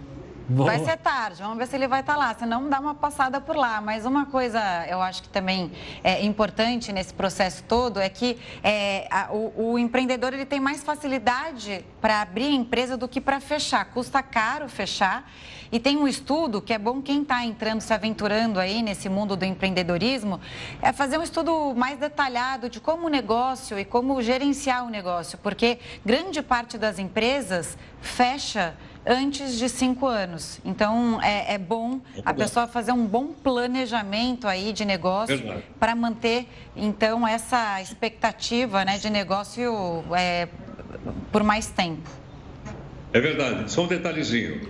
[0.51, 0.71] Boa.
[0.71, 2.35] Vai ser tarde, vamos ver se ele vai estar tá lá.
[2.35, 3.83] Se não, dá uma passada por lá.
[3.83, 4.59] Mas uma coisa
[4.89, 5.71] eu acho que também
[6.03, 10.83] é importante nesse processo todo é que é, a, o, o, empreendedor ele tem mais
[10.83, 13.85] facilidade para abrir a empresa do que para fechar.
[13.87, 15.31] Custa caro fechar.
[15.71, 19.37] E tem um estudo que é bom quem está entrando, se aventurando aí nesse mundo
[19.37, 20.41] do empreendedorismo,
[20.81, 25.37] é fazer um estudo mais detalhado de como o negócio e como gerenciar o negócio,
[25.37, 28.75] porque grande parte das empresas fecha
[29.09, 30.61] antes de cinco anos.
[30.65, 36.47] Então, é, é bom a pessoa fazer um bom planejamento aí de negócio para manter,
[36.77, 40.49] então, essa expectativa né, de negócio é,
[41.33, 42.09] por mais tempo.
[43.13, 43.73] É verdade.
[43.73, 44.69] Só um detalhezinho.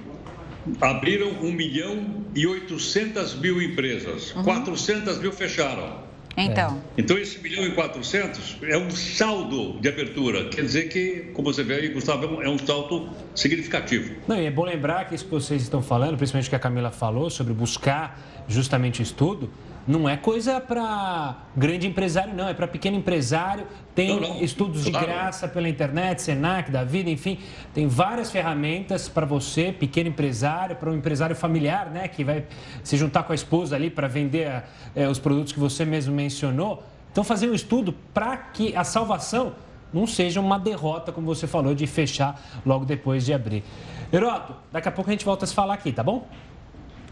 [0.81, 4.35] Abriram 1 milhão e 800 mil empresas.
[4.37, 4.45] Uhum.
[4.45, 6.08] 400 mil fecharam.
[6.39, 6.81] Então.
[6.97, 7.01] É.
[7.01, 10.49] Então, esse milhão e 400 é um saldo de abertura.
[10.49, 14.15] Quer dizer que, como você vê aí, Gustavo, é um salto significativo.
[14.27, 16.61] Não, e é bom lembrar que isso que vocês estão falando, principalmente o que a
[16.61, 19.51] Camila falou, sobre buscar justamente estudo,
[19.89, 23.67] não é coisa para grande empresário, não, é para pequeno empresário.
[23.95, 24.43] Tem não, não.
[24.43, 25.07] estudos claro.
[25.07, 27.39] de graça pela internet, Senac, da vida, enfim,
[27.73, 32.45] tem várias ferramentas para você, pequeno empresário, para um empresário familiar, né, que vai
[32.85, 34.63] se juntar com a esposa ali para vender
[34.95, 36.85] é, os produtos que você mesmo mencionou.
[37.11, 39.55] Então, fazer um estudo para que a salvação
[39.91, 43.65] não seja uma derrota, como você falou, de fechar logo depois de abrir.
[44.13, 46.29] Heroto, daqui a pouco a gente volta a se falar aqui, tá bom?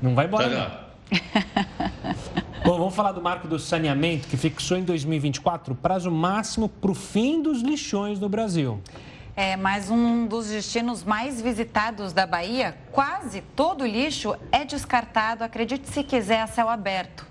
[0.02, 2.36] Não vai embora, tá não.
[2.66, 6.90] Bom, vamos falar do marco do saneamento, que fixou em 2024 o prazo máximo para
[6.90, 8.82] o fim dos lixões no Brasil.
[9.36, 15.44] É, mas um dos destinos mais visitados da Bahia, quase todo o lixo é descartado,
[15.44, 17.24] acredite se quiser, a céu aberto.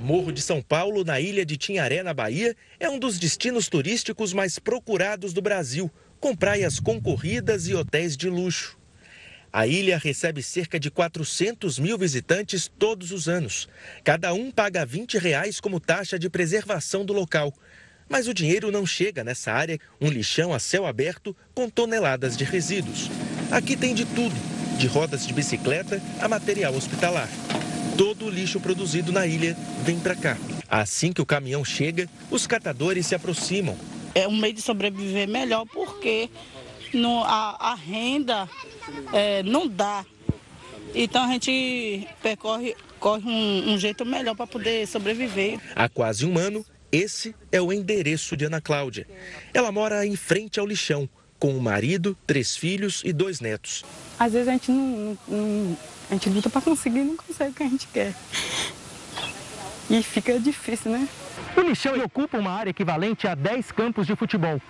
[0.00, 4.32] Morro de São Paulo, na ilha de Tinharé, na Bahia, é um dos destinos turísticos
[4.32, 8.81] mais procurados do Brasil, com praias concorridas e hotéis de luxo.
[9.52, 13.68] A ilha recebe cerca de 400 mil visitantes todos os anos.
[14.02, 17.52] Cada um paga 20 reais como taxa de preservação do local.
[18.08, 22.44] Mas o dinheiro não chega nessa área, um lixão a céu aberto com toneladas de
[22.44, 23.10] resíduos.
[23.50, 24.34] Aqui tem de tudo,
[24.78, 27.28] de rodas de bicicleta a material hospitalar.
[27.98, 30.38] Todo o lixo produzido na ilha vem para cá.
[30.66, 33.76] Assim que o caminhão chega, os catadores se aproximam.
[34.14, 36.30] É um meio de sobreviver melhor porque
[36.92, 38.48] no, a, a, renda
[39.12, 40.04] é, não dá
[40.94, 45.58] Então a gente percorre corre um, um jeito melhor para poder sobreviver.
[45.74, 49.08] Há quase um ano, esse é o endereço de Ana Cláudia.
[49.52, 53.84] Ela mora em frente ao lixão, com o marido, três filhos e dois netos.
[54.20, 55.76] Às vezes a gente não, não
[56.08, 58.14] a gente luta para conseguir e não consegue o que a gente quer.
[59.90, 61.08] E fica difícil, né?
[61.56, 64.60] O lixão ocupa uma área equivalente a 10 campos de futebol.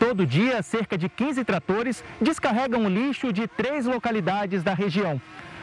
[0.00, 5.20] Todo dia, cerca de 15 tratores descarregam lixo de três localidades da região.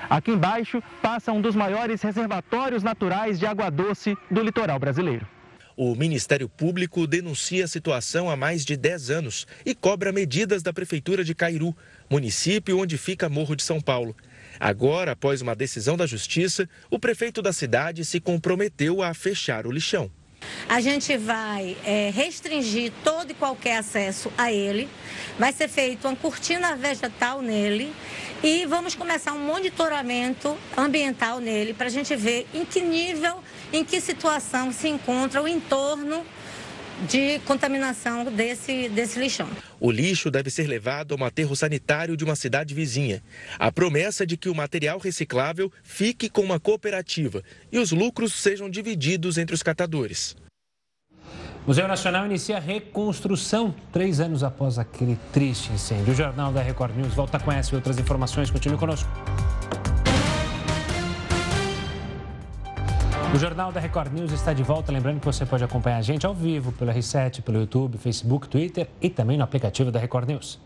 [0.08, 5.28] Aqui embaixo passa um dos maiores reservatórios naturais de água doce do litoral brasileiro.
[5.76, 10.72] O Ministério Público denuncia a situação há mais de 10 anos e cobra medidas da
[10.72, 11.76] Prefeitura de Cairu,
[12.08, 14.16] município onde fica Morro de São Paulo.
[14.60, 19.72] Agora, após uma decisão da Justiça, o prefeito da cidade se comprometeu a fechar o
[19.72, 20.12] lixão.
[20.70, 24.90] A gente vai é, restringir todo e qualquer acesso a ele,
[25.40, 27.94] vai ser feito uma cortina vegetal nele.
[28.44, 33.42] E vamos começar um monitoramento ambiental nele para a gente ver em que nível,
[33.74, 36.24] em que situação se encontra o entorno
[37.10, 39.48] de contaminação desse, desse lixão.
[39.80, 43.22] O lixo deve ser levado ao aterro sanitário de uma cidade vizinha.
[43.60, 48.70] A promessa de que o material reciclável fique com uma cooperativa e os lucros sejam
[48.70, 50.36] divididos entre os catadores.
[51.66, 56.14] O Museu Nacional inicia a reconstrução três anos após aquele triste incêndio.
[56.14, 58.50] O Jornal da Record News volta com essa e outras informações.
[58.50, 59.10] Continue conosco.
[63.34, 64.92] O Jornal da Record News está de volta.
[64.92, 68.88] Lembrando que você pode acompanhar a gente ao vivo pelo R7, pelo YouTube, Facebook, Twitter
[69.02, 70.60] e também no aplicativo da Record News.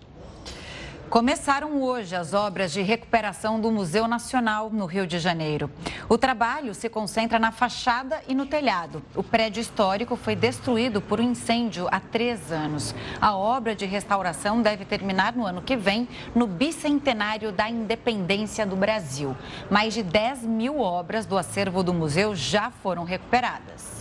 [1.12, 5.70] Começaram hoje as obras de recuperação do Museu Nacional no Rio de Janeiro.
[6.08, 9.04] O trabalho se concentra na fachada e no telhado.
[9.14, 12.96] O prédio histórico foi destruído por um incêndio há três anos.
[13.20, 18.78] A obra de restauração deve terminar no ano que vem, no bicentenário da independência do
[18.78, 19.36] Brasil.
[19.70, 24.01] Mais de 10 mil obras do acervo do museu já foram recuperadas.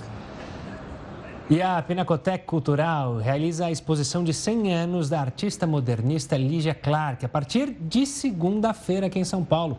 [1.51, 7.27] E a Pinacoteca Cultural realiza a exposição de 100 anos da artista modernista Lígia Clark,
[7.27, 9.77] a partir de segunda-feira aqui em São Paulo.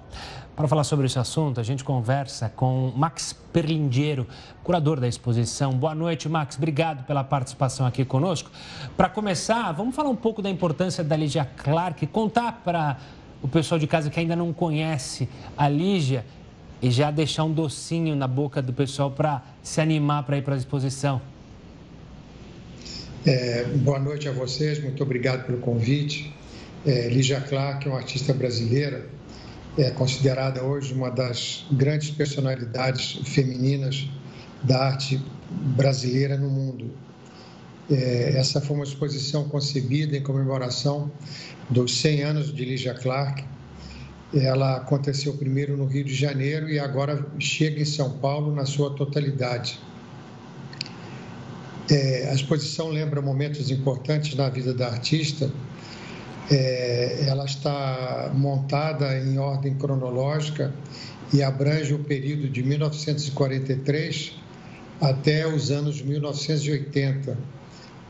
[0.54, 4.28] Para falar sobre esse assunto, a gente conversa com Max Perlindiero,
[4.66, 5.72] curador da exposição.
[5.72, 6.58] Boa noite, Max.
[6.58, 8.52] Obrigado pela participação aqui conosco.
[8.98, 12.98] Para começar, vamos falar um pouco da importância da Lígia Clark, contar para
[13.42, 16.26] o pessoal de casa que ainda não conhece a Lígia
[16.82, 20.56] e já deixar um docinho na boca do pessoal para se animar para ir para
[20.56, 21.31] a exposição.
[23.24, 26.34] É, boa noite a vocês, muito obrigado pelo convite.
[26.84, 29.08] É, Lígia Clark é uma artista brasileira,
[29.78, 34.10] é considerada hoje uma das grandes personalidades femininas
[34.64, 35.24] da arte
[35.78, 36.90] brasileira no mundo.
[37.92, 41.12] É, essa foi uma exposição concebida em comemoração
[41.70, 43.46] dos 100 anos de Lígia Clark.
[44.34, 48.96] Ela aconteceu primeiro no Rio de Janeiro e agora chega em São Paulo na sua
[48.96, 49.80] totalidade.
[51.92, 55.52] É, a exposição lembra momentos importantes na vida da artista.
[56.50, 60.74] É, ela está montada em ordem cronológica
[61.34, 64.32] e abrange o período de 1943
[65.02, 67.38] até os anos 1980,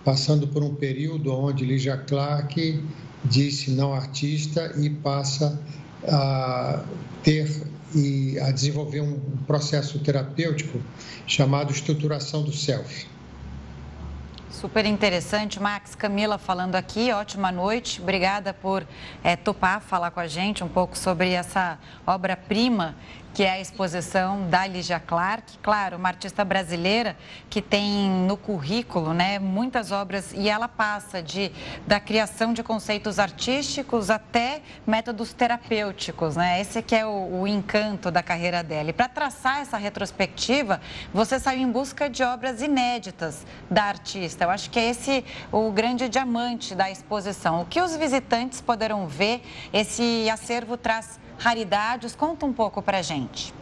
[0.05, 2.83] passando por um período onde Lígia Clark
[3.25, 5.59] disse não artista e passa
[6.07, 6.83] a
[7.23, 7.49] ter
[7.95, 10.79] e a desenvolver um processo terapêutico
[11.25, 13.07] chamado estruturação do self.
[14.51, 15.61] Super interessante.
[15.61, 18.01] Max, Camila falando aqui, ótima noite.
[18.01, 18.85] Obrigada por
[19.23, 22.95] é, topar falar com a gente um pouco sobre essa obra-prima
[23.33, 25.57] que é a exposição da Lígia Clark.
[25.59, 27.15] Claro, uma artista brasileira
[27.49, 31.51] que tem no currículo né, muitas obras e ela passa de,
[31.87, 36.35] da criação de conceitos artísticos até métodos terapêuticos.
[36.35, 36.61] Né?
[36.61, 38.89] Esse que é o, o encanto da carreira dela.
[38.89, 40.81] E para traçar essa retrospectiva,
[41.13, 44.43] você saiu em busca de obras inéditas da artista.
[44.43, 47.61] Eu acho que é esse o grande diamante da exposição.
[47.61, 49.41] O que os visitantes poderão ver,
[49.71, 52.15] esse acervo traz raridades.
[52.15, 53.53] Conta um pouco para gente.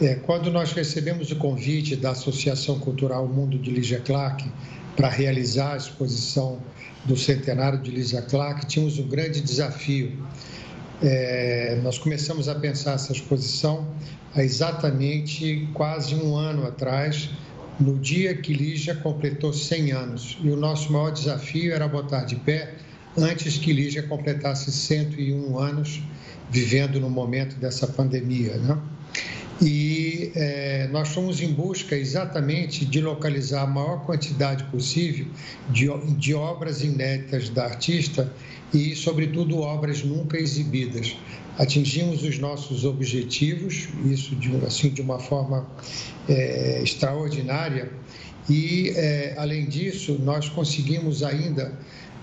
[0.00, 4.50] É, quando nós recebemos o convite da Associação Cultural Mundo de Lígia Clark
[4.96, 6.58] para realizar a exposição
[7.04, 10.12] do centenário de Lígia Clark, tínhamos um grande desafio.
[11.02, 13.86] É, nós começamos a pensar essa exposição
[14.34, 17.28] há exatamente quase um ano atrás,
[17.78, 20.38] no dia que Lígia completou 100 anos.
[20.42, 22.74] E o nosso maior desafio era botar de pé
[23.16, 26.00] antes que Lígia completasse 101 anos
[26.52, 28.56] vivendo no momento dessa pandemia.
[28.56, 28.78] Né?
[29.60, 35.26] E é, nós fomos em busca exatamente de localizar a maior quantidade possível
[35.70, 38.30] de, de obras inéditas da artista
[38.72, 41.16] e, sobretudo, obras nunca exibidas.
[41.58, 45.66] Atingimos os nossos objetivos, isso de, assim, de uma forma
[46.28, 47.90] é, extraordinária,
[48.50, 51.78] e, é, além disso, nós conseguimos ainda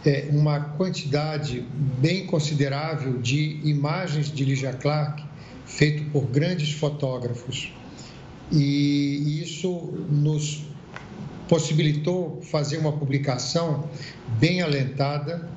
[0.05, 1.65] é, uma quantidade
[1.99, 5.23] bem considerável de imagens de Ligia Clark
[5.65, 7.73] feito por grandes fotógrafos.
[8.51, 10.63] E isso nos
[11.47, 13.89] possibilitou fazer uma publicação
[14.39, 15.47] bem alentada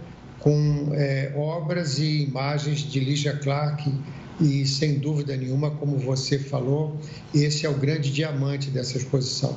[0.41, 3.93] com é, obras e imagens de Ligia Clark
[4.41, 6.99] e sem dúvida nenhuma, como você falou,
[7.35, 9.57] esse é o grande diamante dessa exposição.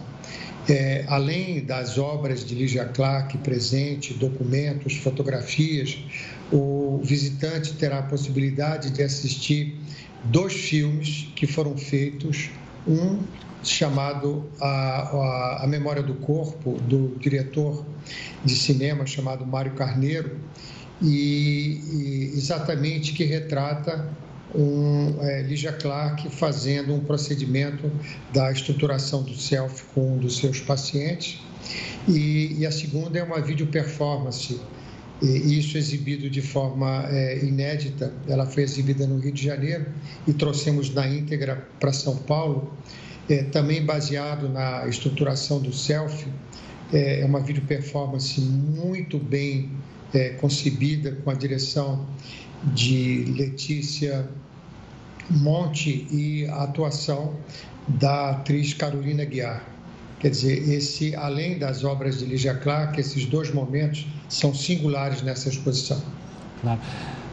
[0.67, 5.99] É, além das obras de Ligia Clark presente, documentos, fotografias,
[6.51, 9.77] o visitante terá a possibilidade de assistir
[10.23, 12.49] dois filmes que foram feitos,
[12.87, 13.19] um
[13.63, 17.85] chamado a, a, a, Memória do Corpo, do diretor
[18.43, 20.37] de cinema chamado Mário Carneiro,
[21.01, 24.09] e, e exatamente que retrata
[24.57, 27.91] um, é, Lígia Clark fazendo um procedimento
[28.33, 31.41] da estruturação do self com um dos seus pacientes.
[32.07, 34.59] E, e a segunda é uma vídeo performance
[35.21, 38.13] e isso exibido de forma é, inédita.
[38.27, 39.85] Ela foi exibida no Rio de Janeiro
[40.27, 42.73] e trouxemos na íntegra para São Paulo,
[43.29, 46.27] é, também baseado na estruturação do selfie.
[46.93, 49.71] É, é uma vídeo performance muito bem
[50.13, 52.05] é, concebida, com a direção
[52.73, 54.27] de Letícia
[55.29, 57.33] Monte e a atuação
[57.87, 59.63] da atriz Carolina Guiar.
[60.19, 65.49] Quer dizer, esse, além das obras de Ligia Clark, esses dois momentos são singulares nessa
[65.49, 66.01] exposição.
[66.61, 66.79] Claro.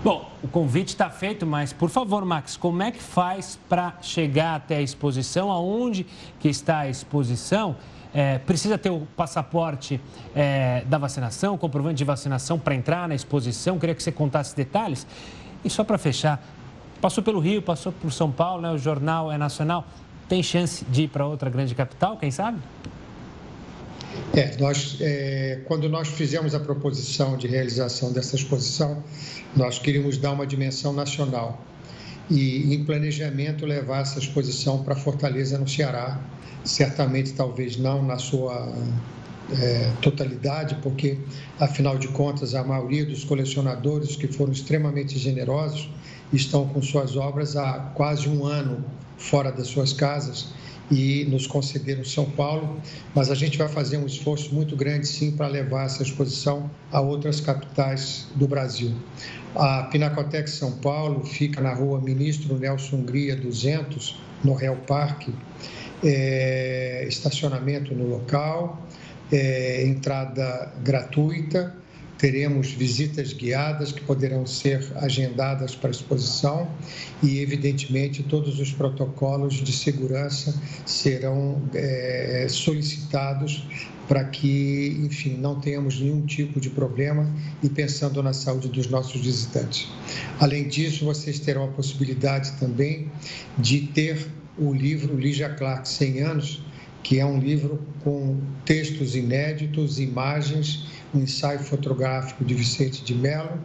[0.04, 4.56] Bom, o convite está feito, mas por favor, Max, como é que faz para chegar
[4.56, 5.50] até a exposição?
[5.50, 6.04] Aonde
[6.40, 7.76] que está a exposição?
[8.12, 10.00] É, precisa ter o passaporte
[10.34, 13.78] é, da vacinação, comprovante de vacinação para entrar na exposição.
[13.78, 15.06] Queria que você contasse detalhes.
[15.64, 16.44] E só para fechar,
[17.02, 18.70] passou pelo Rio, passou por São Paulo, né?
[18.70, 19.84] o jornal é nacional.
[20.28, 22.58] Tem chance de ir para outra grande capital, quem sabe?
[24.34, 29.02] É, nós, é, quando nós fizemos a proposição de realização dessa exposição,
[29.56, 31.60] nós queríamos dar uma dimensão nacional
[32.30, 36.20] e, em planejamento, levar essa exposição para Fortaleza, no Ceará.
[36.64, 38.72] Certamente, talvez não na sua
[39.60, 41.18] é, totalidade, porque,
[41.58, 45.90] afinal de contas, a maioria dos colecionadores que foram extremamente generosos
[46.32, 48.84] estão com suas obras há quase um ano
[49.18, 50.48] fora das suas casas
[50.90, 52.80] e nos concederam São Paulo,
[53.14, 57.00] mas a gente vai fazer um esforço muito grande sim para levar essa exposição a
[57.00, 58.92] outras capitais do Brasil.
[59.54, 65.32] A Pinacoteca São Paulo fica na rua Ministro Nelson Hungria 200, no Real Parque,
[66.04, 68.86] é, estacionamento no local,
[69.30, 71.81] é, entrada gratuita
[72.22, 76.70] teremos visitas guiadas que poderão ser agendadas para exposição
[77.20, 80.54] e, evidentemente, todos os protocolos de segurança
[80.86, 83.66] serão é, solicitados
[84.06, 87.28] para que, enfim, não tenhamos nenhum tipo de problema
[87.60, 89.88] e pensando na saúde dos nossos visitantes.
[90.38, 93.10] Além disso, vocês terão a possibilidade também
[93.58, 96.62] de ter o livro Lígia Clark 100 anos,
[97.02, 103.58] que é um livro com textos inéditos, imagens um ensaio fotográfico de Vicente de Mello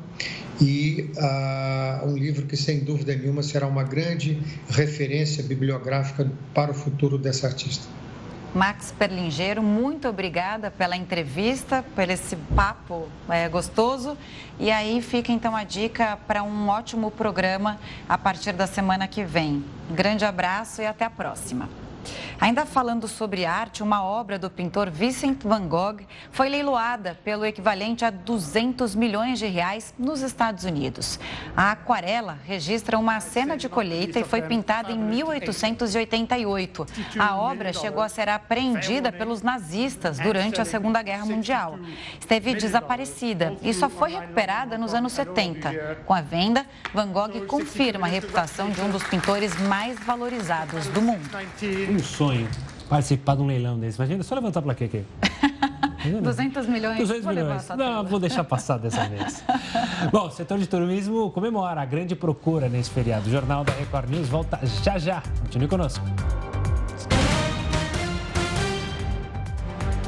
[0.60, 6.74] e uh, um livro que, sem dúvida nenhuma, será uma grande referência bibliográfica para o
[6.74, 7.88] futuro dessa artista.
[8.56, 14.18] Max Perlingeiro, muito obrigada pela entrevista, por esse papo é, gostoso.
[14.60, 19.24] E aí fica então a dica para um ótimo programa a partir da semana que
[19.24, 19.64] vem.
[19.92, 21.70] Grande abraço e até a próxima.
[22.40, 28.06] Ainda falando sobre arte, uma obra do pintor Vincent Van Gogh foi leiloada pelo equivalente
[28.06, 31.20] a 200 milhões de reais nos Estados Unidos.
[31.56, 36.86] A aquarela registra uma cena de colheita e foi pintada em 1888.
[37.18, 41.80] A obra chegou a ser apreendida pelos nazistas durante a Segunda Guerra Mundial.
[42.20, 46.04] Esteve desaparecida e só foi recuperada nos anos 70.
[46.06, 51.02] Com a venda, Van Gogh confirma a reputação de um dos pintores mais valorizados do
[51.02, 51.28] mundo
[51.98, 52.48] um sonho
[52.88, 53.98] participar de um leilão desse.
[53.98, 55.06] Imagina, só levantar a plaquinha aqui.
[56.22, 56.98] 200 milhões.
[57.00, 57.68] 200 milhões.
[57.76, 59.44] Não, vou deixar passar dessa vez.
[60.12, 63.28] Bom, o setor de turismo comemora a grande procura nesse feriado.
[63.28, 65.22] O Jornal da Record News volta já já.
[65.42, 66.06] Continue conosco.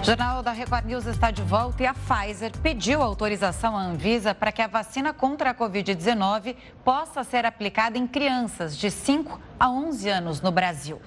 [0.03, 4.51] Jornal da Record News está de volta e a Pfizer pediu autorização à Anvisa para
[4.51, 10.09] que a vacina contra a Covid-19 possa ser aplicada em crianças de 5 a 11
[10.09, 11.01] anos no Brasil.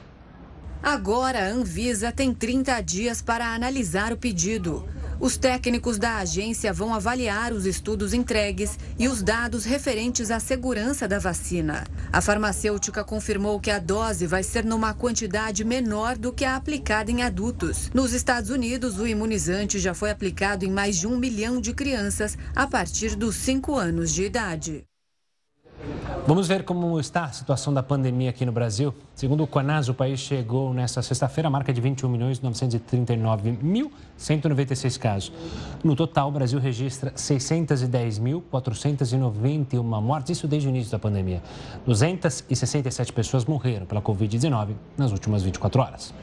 [0.83, 4.85] Agora, a Anvisa tem 30 dias para analisar o pedido.
[5.21, 11.07] Os técnicos da agência vão avaliar os estudos entregues e os dados referentes à segurança
[11.07, 11.85] da vacina.
[12.13, 17.13] A farmacêutica confirmou que a dose vai ser numa quantidade menor do que a aplicada
[17.13, 17.89] em adultos.
[17.95, 22.37] Nos Estados Unidos, o imunizante já foi aplicado em mais de um milhão de crianças
[22.57, 24.85] a partir dos 5 anos de idade.
[26.27, 28.95] Vamos ver como está a situação da pandemia aqui no Brasil.
[29.15, 35.33] Segundo o Conas, o país chegou nesta sexta-feira à marca de 21 milhões 939.196 casos.
[35.83, 41.43] No total, o Brasil registra 610.491 mortes, isso desde o início da pandemia.
[41.85, 46.15] 267 pessoas morreram pela Covid-19 nas últimas 24 horas.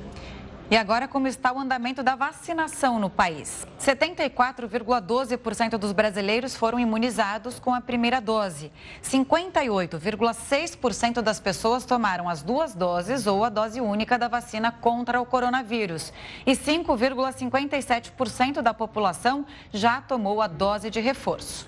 [0.71, 3.65] E agora, como está o andamento da vacinação no país?
[3.79, 8.71] 74,12% dos brasileiros foram imunizados com a primeira dose.
[9.01, 15.25] 58,6% das pessoas tomaram as duas doses ou a dose única da vacina contra o
[15.25, 16.13] coronavírus.
[16.45, 21.67] E 5,57% da população já tomou a dose de reforço.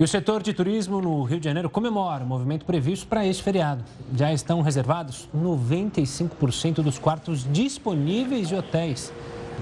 [0.00, 3.42] E o setor de turismo no Rio de Janeiro comemora o movimento previsto para este
[3.42, 3.84] feriado.
[4.16, 9.12] Já estão reservados 95% dos quartos disponíveis de hotéis.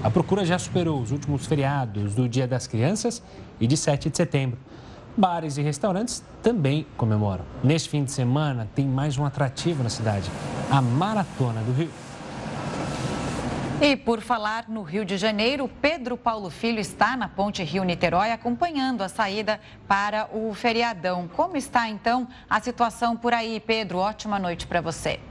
[0.01, 3.21] A procura já superou os últimos feriados do Dia das Crianças
[3.59, 4.57] e de 7 de setembro.
[5.17, 7.43] Bares e restaurantes também comemoram.
[7.61, 10.31] Neste fim de semana tem mais um atrativo na cidade,
[10.71, 11.91] a Maratona do Rio.
[13.81, 19.01] E por falar no Rio de Janeiro, Pedro Paulo Filho está na Ponte Rio-Niterói acompanhando
[19.01, 19.57] a saída
[19.87, 21.29] para o feriadão.
[21.29, 23.99] Como está então a situação por aí, Pedro?
[23.99, 25.21] Ótima noite para você.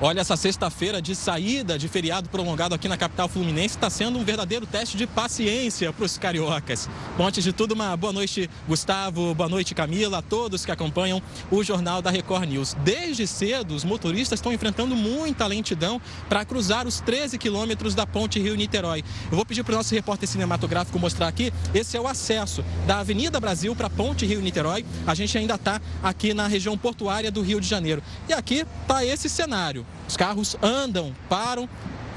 [0.00, 4.24] Olha, essa sexta-feira de saída de feriado prolongado aqui na capital fluminense está sendo um
[4.24, 6.90] verdadeiro teste de paciência para os cariocas.
[7.16, 11.22] Bom, antes de tudo, uma boa noite, Gustavo, boa noite, Camila, a todos que acompanham
[11.48, 12.74] o Jornal da Record News.
[12.82, 18.40] Desde cedo, os motoristas estão enfrentando muita lentidão para cruzar os 13 quilômetros da ponte
[18.40, 19.04] Rio-Niterói.
[19.30, 21.52] Eu vou pedir para o nosso repórter cinematográfico mostrar aqui.
[21.72, 24.84] Esse é o acesso da Avenida Brasil para a ponte Rio-Niterói.
[25.06, 28.02] A gente ainda está aqui na região portuária do Rio de Janeiro.
[28.28, 29.83] E aqui está esse cenário.
[30.08, 31.68] Os carros andam, param,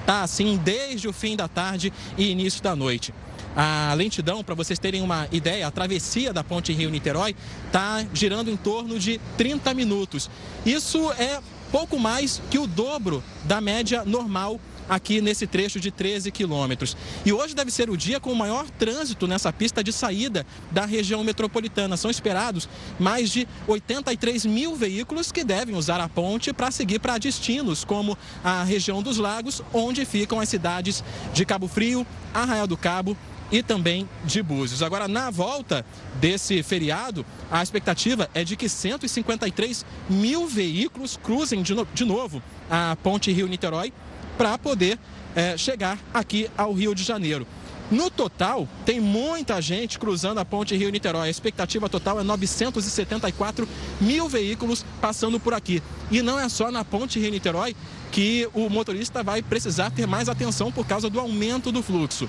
[0.05, 3.13] tá assim desde o fim da tarde e início da noite.
[3.55, 8.55] A lentidão, para vocês terem uma ideia, a travessia da ponte Rio-Niterói está girando em
[8.55, 10.30] torno de 30 minutos.
[10.65, 11.39] Isso é
[11.72, 14.59] pouco mais que o dobro da média normal
[14.89, 16.95] aqui nesse trecho de 13 quilômetros.
[17.25, 20.85] E hoje deve ser o dia com o maior trânsito nessa pista de saída da
[20.85, 21.97] região metropolitana.
[21.97, 22.69] São esperados
[22.99, 28.17] mais de 83 mil veículos que devem usar a ponte para seguir para destinos como
[28.43, 33.17] a região dos lagos, onde ficam as cidades de Cabo Frio, Arraial do Cabo
[33.51, 34.81] e também de Búzios.
[34.81, 35.85] Agora, na volta
[36.15, 42.41] desse feriado, a expectativa é de que 153 mil veículos cruzem de, no, de novo
[42.69, 43.93] a ponte Rio-Niterói
[44.38, 44.99] para poder
[45.35, 47.47] é, chegar aqui ao Rio de Janeiro.
[47.89, 51.27] No total, tem muita gente cruzando a ponte Rio-Niterói.
[51.27, 53.67] A expectativa total é 974
[54.01, 55.81] mil veículos passando por aqui.
[56.11, 57.75] E não é só na ponte Rio-Niterói
[58.11, 62.27] que o motorista vai precisar ter mais atenção por causa do aumento do fluxo.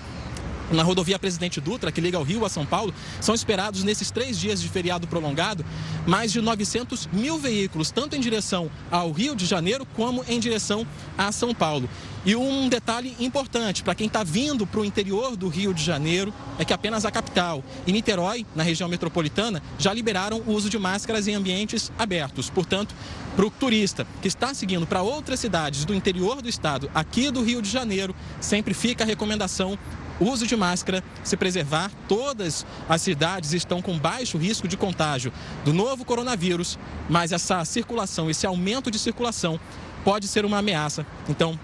[0.70, 4.38] Na rodovia Presidente Dutra, que liga o Rio a São Paulo, são esperados nesses três
[4.38, 5.64] dias de feriado prolongado
[6.06, 10.86] mais de 900 mil veículos, tanto em direção ao Rio de Janeiro como em direção
[11.16, 11.88] a São Paulo.
[12.24, 16.34] E um detalhe importante para quem está vindo para o interior do Rio de Janeiro
[16.58, 20.78] é que apenas a capital e Niterói, na região metropolitana, já liberaram o uso de
[20.78, 22.50] máscaras em ambientes abertos.
[22.50, 22.94] Portanto,
[23.34, 27.42] para o turista que está seguindo para outras cidades do interior do estado, aqui do
[27.42, 29.78] Rio de Janeiro, sempre fica a recomendação
[30.20, 31.90] uso de máscara, se preservar.
[32.08, 35.32] Todas as cidades estão com baixo risco de contágio
[35.64, 39.58] do novo coronavírus, mas essa circulação, esse aumento de circulação
[40.04, 41.06] pode ser uma ameaça.
[41.28, 41.58] Então,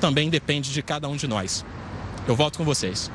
[0.00, 1.64] também depende de cada um de nós.
[2.26, 3.10] Eu volto com vocês.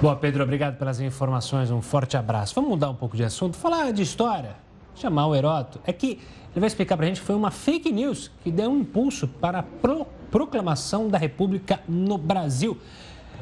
[0.00, 1.70] Boa, Pedro, obrigado pelas informações.
[1.70, 2.54] Um forte abraço.
[2.54, 4.56] Vamos mudar um pouco de assunto, falar de história.
[4.94, 5.80] Chamar o Heroto.
[5.84, 6.20] É que
[6.52, 9.28] ele vai explicar para a gente que foi uma fake news que deu um impulso
[9.28, 12.78] para a pro proclamação da República no Brasil.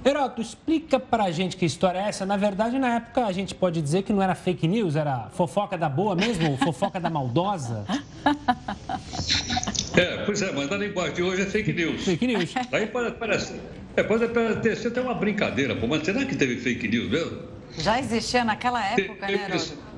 [0.04, 2.24] Heroto, explica pra gente que história é essa.
[2.24, 5.76] Na verdade, na época, a gente pode dizer que não era fake news, era fofoca
[5.76, 7.84] da boa mesmo, fofoca da maldosa.
[9.96, 12.04] É, pois é, mas na linguagem de hoje é fake news.
[12.04, 12.54] Fake news.
[12.72, 13.60] Aí parece,
[13.96, 17.42] é, pode parecer até uma brincadeira, pô, mas será que teve fake news mesmo?
[17.78, 19.88] Já existia naquela época, né, Heroto?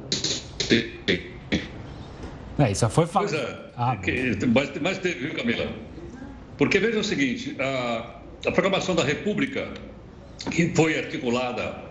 [2.59, 3.35] É, isso foi falso.
[3.35, 3.97] Pois é, ah,
[4.55, 5.67] mas, mas teve, viu, Camila?
[6.59, 9.69] Porque veja o seguinte, a, a programação da República,
[10.51, 11.85] que foi articulada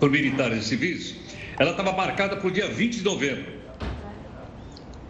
[0.00, 1.14] por militares e civis,
[1.58, 3.54] ela estava marcada para o dia 20 de novembro.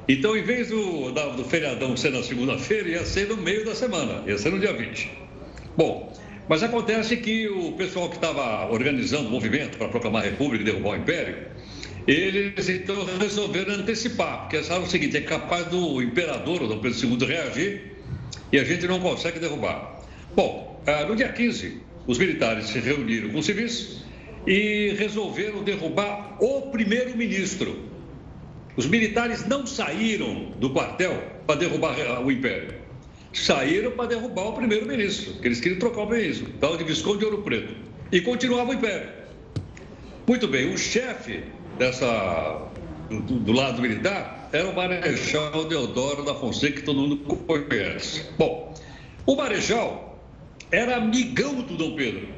[0.06, 3.74] Então, em vez do, da, do feriadão ser na segunda-feira, ia ser no meio da
[3.74, 5.10] semana, ia ser no dia 20.
[5.76, 6.12] Bom,
[6.46, 10.66] mas acontece que o pessoal que estava organizando o movimento para proclamar a República e
[10.66, 11.36] derrubar o Império,
[12.06, 16.98] eles então resolveram antecipar, porque acharam o seguinte: é capaz do imperador, o Dom Pedro
[16.98, 17.94] II, reagir
[18.52, 20.02] e a gente não consegue derrubar.
[20.36, 24.02] Bom, ah, no dia 15, os militares se reuniram com os civis
[24.46, 27.78] e resolveram derrubar o primeiro-ministro.
[28.76, 32.74] Os militares não saíram do quartel para derrubar o império.
[33.32, 37.24] Saíram para derrubar o primeiro-ministro, que eles queriam trocar o ministro, tal de Visconde de
[37.24, 37.74] Ouro Preto.
[38.12, 39.08] E continuava o império.
[40.26, 41.42] Muito bem, o chefe
[41.78, 42.68] dessa,
[43.10, 48.24] do, do lado militar era o Marechal Deodoro da Fonseca, que todo mundo conhece.
[48.38, 48.74] Bom,
[49.26, 50.13] o Marechal
[50.74, 52.28] era amigão do Dom Pedro.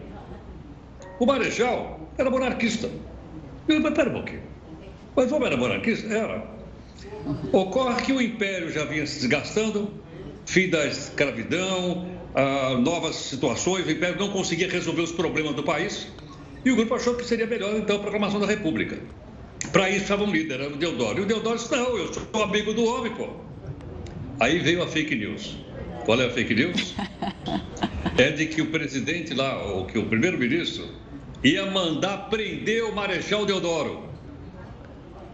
[1.19, 2.91] O Marechal era monarquista.
[3.67, 4.43] Mas pera um pouquinho.
[5.17, 6.07] Mas o homem era monarquista?
[6.13, 6.47] Era.
[7.53, 9.91] Ocorre que o império já vinha se desgastando,
[10.45, 16.07] fim da escravidão, ah, novas situações, o império não conseguia resolver os problemas do país,
[16.65, 18.99] e o grupo achou que seria melhor, então, a proclamação da República.
[19.73, 21.19] Para isso estava um líder, era o Deodoro.
[21.19, 23.29] E o Deodoro disse, não, eu sou amigo do homem, pô.
[24.39, 25.57] Aí veio a fake news.
[26.05, 26.95] Qual é a fake news?
[28.17, 30.89] É de que o presidente lá, ou que o primeiro-ministro,
[31.43, 34.07] ia mandar prender o Marechal Deodoro.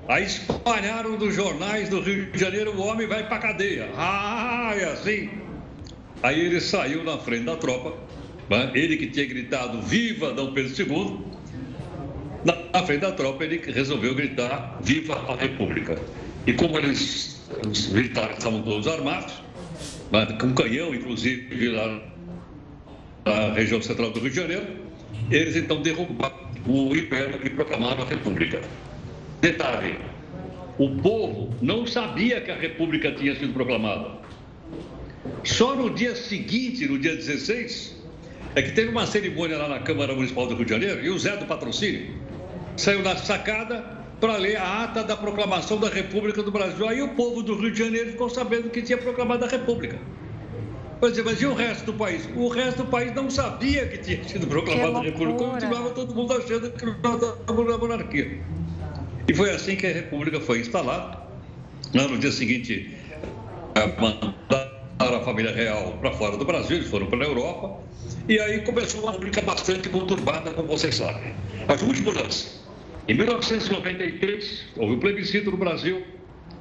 [0.08, 3.88] Aí espalharam nos jornais do Rio de Janeiro, o homem vai para cadeia.
[3.96, 5.30] Ah, é assim.
[6.22, 7.94] Aí ele saiu na frente da tropa,
[8.48, 8.70] né?
[8.74, 11.32] ele que tinha gritado Viva Dom Pedro II,
[12.44, 15.98] na frente da tropa ele resolveu gritar Viva a República.
[16.46, 17.40] E como eles,
[17.90, 19.34] militares estavam todos armados,
[20.10, 20.26] né?
[20.40, 22.11] com canhão, inclusive, lá
[23.24, 24.66] na região central do Rio de Janeiro,
[25.30, 26.34] eles então derrubaram
[26.66, 28.60] o Império e proclamaram a República.
[29.40, 29.98] Detalhe:
[30.78, 34.22] o povo não sabia que a República tinha sido proclamada.
[35.44, 37.96] Só no dia seguinte, no dia 16,
[38.54, 41.18] é que teve uma cerimônia lá na Câmara Municipal do Rio de Janeiro e o
[41.18, 42.14] Zé do Patrocínio
[42.76, 46.88] saiu na sacada para ler a ata da proclamação da República do Brasil.
[46.88, 49.98] Aí o povo do Rio de Janeiro ficou sabendo que tinha proclamado a República.
[51.02, 52.28] Mas, mas e o resto do país?
[52.36, 56.32] O resto do país não sabia que tinha sido proclamada a República, continuava todo mundo
[56.32, 58.40] achando que não estava na monarquia.
[59.26, 61.18] E foi assim que a República foi instalada.
[61.92, 62.96] No dia seguinte,
[64.00, 67.80] mandaram a família real para fora do Brasil, eles foram para a Europa.
[68.28, 71.34] E aí começou uma República bastante conturbada, como vocês sabem.
[71.66, 72.62] As últimas mudanças.
[73.08, 76.04] Em 1993, houve um plebiscito no Brasil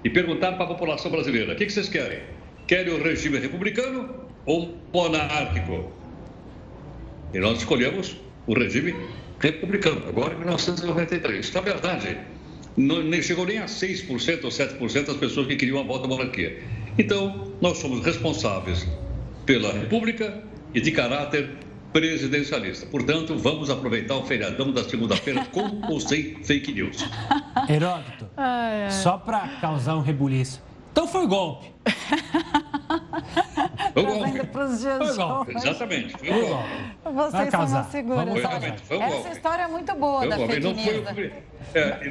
[0.04, 2.41] e perguntaram para a população brasileira: o que vocês querem?
[2.72, 4.10] Querem o regime republicano
[4.46, 5.92] ou monárquico?
[7.34, 8.16] E nós escolhemos
[8.48, 8.96] o regime
[9.42, 11.52] republicano, agora em 1993.
[11.52, 12.18] Na verdade,
[12.78, 16.08] não, nem chegou nem a 6% ou 7% das pessoas que queriam a volta à
[16.08, 16.64] monarquia.
[16.98, 18.88] Então, nós somos responsáveis
[19.46, 20.42] pela República
[20.74, 21.50] e de caráter
[21.92, 22.86] presidencialista.
[22.86, 27.04] Portanto, vamos aproveitar o feriadão da segunda-feira com ou sem fake news.
[27.68, 28.92] Heródoto, ai, ai.
[28.92, 30.71] só para causar um rebuliço.
[30.92, 31.72] Então foi golpe.
[33.94, 34.32] Foi golpe.
[34.52, 35.56] Foi golpe.
[35.56, 36.18] Exatamente.
[36.18, 36.70] Foi golpe.
[37.04, 38.26] Vocês são uma segura.
[38.90, 41.10] Essa história é muito boa foi da fake news.
[41.10, 41.34] Foi,
[41.74, 42.08] é,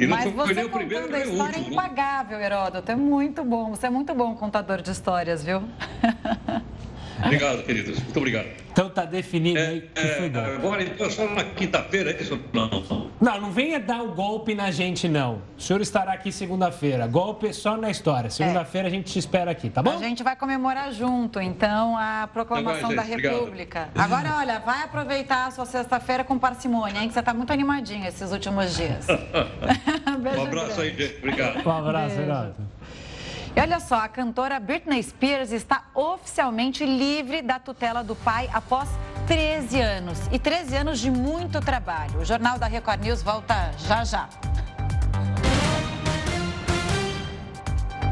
[0.00, 2.90] e não Mas você contando primeiro, a história é impagável, Heródoto.
[2.90, 3.70] É muito bom.
[3.70, 5.62] Você é muito bom contador de histórias, viu?
[7.24, 8.00] Obrigado, queridos.
[8.00, 8.46] Muito obrigado.
[8.72, 10.50] Então tá definido é, aí que foi golpe.
[10.50, 12.40] Agora, então, só na quinta-feira, é isso?
[12.52, 12.68] Não.
[12.70, 15.42] Não, não venha dar o golpe na gente, não.
[15.56, 17.06] O senhor estará aqui segunda-feira.
[17.06, 18.30] Golpe é só na história.
[18.30, 19.90] Segunda-feira a gente te espera aqui, tá bom?
[19.90, 23.88] A gente vai comemorar junto, então, a proclamação da República.
[23.90, 23.98] Obrigado.
[23.98, 27.08] Agora, olha, vai aproveitar a sua sexta-feira com parcimônia, hein?
[27.08, 29.06] Que você tá muito animadinho esses últimos dias.
[30.06, 30.80] um abraço grande.
[30.80, 31.18] aí, gente.
[31.18, 31.66] Obrigado.
[31.66, 32.54] Um abraço, Renato.
[33.54, 38.88] E olha só, a cantora Britney Spears está oficialmente livre da tutela do pai após
[39.30, 40.18] 13 anos.
[40.32, 42.18] E 13 anos de muito trabalho.
[42.18, 44.28] O Jornal da Record News volta já já.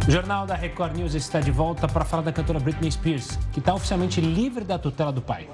[0.06, 3.58] O Jornal da Record News está de volta para falar da cantora Britney Spears, que
[3.58, 5.48] está oficialmente livre da tutela do pai.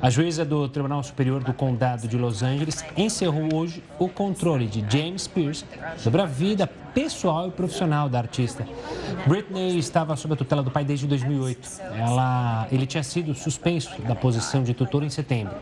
[0.00, 4.84] A juíza do Tribunal Superior do Condado de Los Angeles encerrou hoje o controle de
[4.88, 5.64] James Spears
[5.96, 8.66] sobre a vida pessoal e profissional da artista.
[9.26, 11.68] Britney estava sob a tutela do pai desde 2008.
[11.94, 15.54] Ela, ele tinha sido suspenso da posição de tutor em setembro.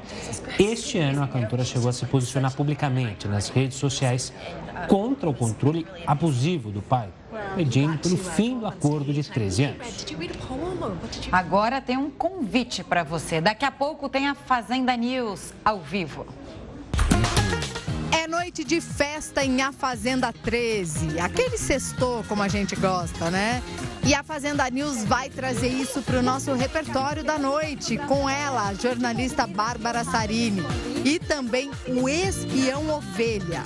[0.59, 4.32] Este ano, a cantora chegou a se posicionar publicamente nas redes sociais
[4.89, 7.09] contra o controle abusivo do pai
[7.55, 10.07] pedindo pelo fim do acordo de 13 anos.
[11.32, 13.41] Agora tem um convite para você.
[13.41, 16.26] Daqui a pouco tem a Fazenda News ao vivo.
[18.12, 21.20] É noite de festa em A Fazenda 13.
[21.20, 23.62] Aquele sextor, como a gente gosta, né?
[24.05, 28.68] E a Fazenda News vai trazer isso para o nosso repertório da noite, com ela,
[28.68, 30.62] a jornalista Bárbara Sarini,
[31.05, 33.62] e também o espião ovelha.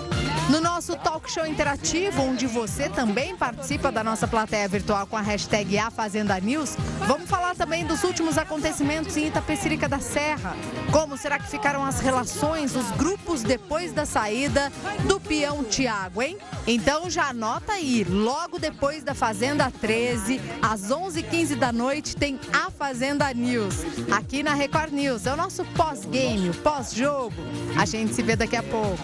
[0.51, 5.21] No nosso talk show interativo, onde você também participa da nossa plateia virtual com a
[5.21, 6.75] hashtag A Fazenda News,
[7.07, 10.57] vamos falar também dos últimos acontecimentos em Itapecerica da Serra.
[10.91, 14.73] Como será que ficaram as relações, os grupos depois da saída
[15.07, 16.37] do peão Tiago, hein?
[16.67, 22.73] Então já anota aí, logo depois da Fazenda 13, às 11h15 da noite, tem a
[22.73, 23.77] Fazenda News,
[24.11, 25.27] aqui na Record News.
[25.27, 27.37] É o nosso pós-game, pós-jogo.
[27.79, 28.99] A gente se vê daqui a pouco.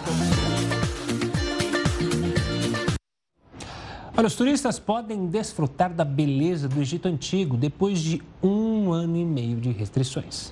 [4.19, 9.23] Olha, os turistas podem desfrutar da beleza do Egito Antigo depois de um ano e
[9.23, 10.51] meio de restrições.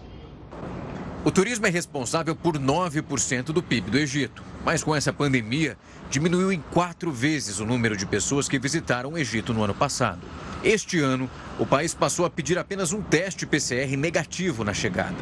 [1.24, 5.76] O turismo é responsável por 9% do PIB do Egito, mas com essa pandemia,
[6.10, 10.22] diminuiu em quatro vezes o número de pessoas que visitaram o Egito no ano passado.
[10.64, 11.30] Este ano,
[11.60, 15.16] o país passou a pedir apenas um teste PCR negativo na chegada.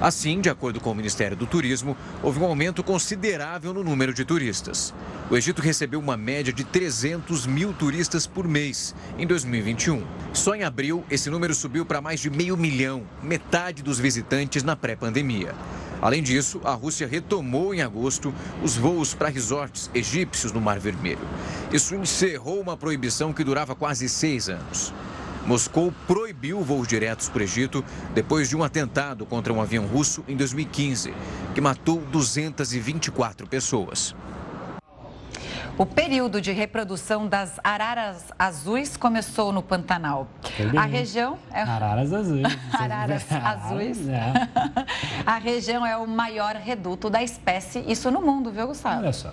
[0.00, 4.24] Assim, de acordo com o Ministério do Turismo, houve um aumento considerável no número de
[4.24, 4.92] turistas.
[5.30, 10.04] O Egito recebeu uma média de 300 mil turistas por mês em 2021.
[10.32, 14.76] Só em abril, esse número subiu para mais de meio milhão, metade dos visitantes na
[14.76, 15.54] pré-pandemia.
[16.04, 21.26] Além disso, a Rússia retomou em agosto os voos para resorts egípcios no Mar Vermelho.
[21.72, 24.92] Isso encerrou uma proibição que durava quase seis anos.
[25.46, 27.82] Moscou proibiu voos diretos para o Egito
[28.14, 31.14] depois de um atentado contra um avião russo em 2015,
[31.54, 34.14] que matou 224 pessoas.
[35.76, 40.28] O período de reprodução das araras azuis começou no Pantanal.
[40.78, 42.46] A região é araras azuis.
[42.72, 44.08] araras azuis.
[44.08, 44.32] É.
[45.26, 48.98] A região é o maior reduto da espécie, isso no mundo, viu, Gustavo?
[49.00, 49.32] Olha só.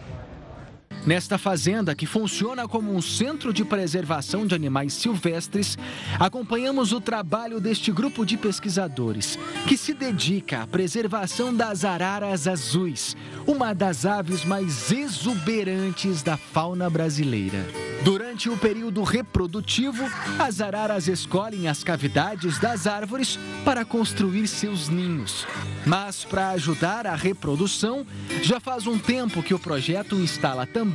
[1.05, 5.75] Nesta fazenda, que funciona como um centro de preservação de animais silvestres,
[6.19, 9.37] acompanhamos o trabalho deste grupo de pesquisadores,
[9.67, 13.15] que se dedica à preservação das araras azuis,
[13.47, 17.65] uma das aves mais exuberantes da fauna brasileira.
[18.03, 20.03] Durante o período reprodutivo,
[20.39, 25.45] as araras escolhem as cavidades das árvores para construir seus ninhos.
[25.85, 28.05] Mas, para ajudar a reprodução,
[28.41, 30.90] já faz um tempo que o projeto instala também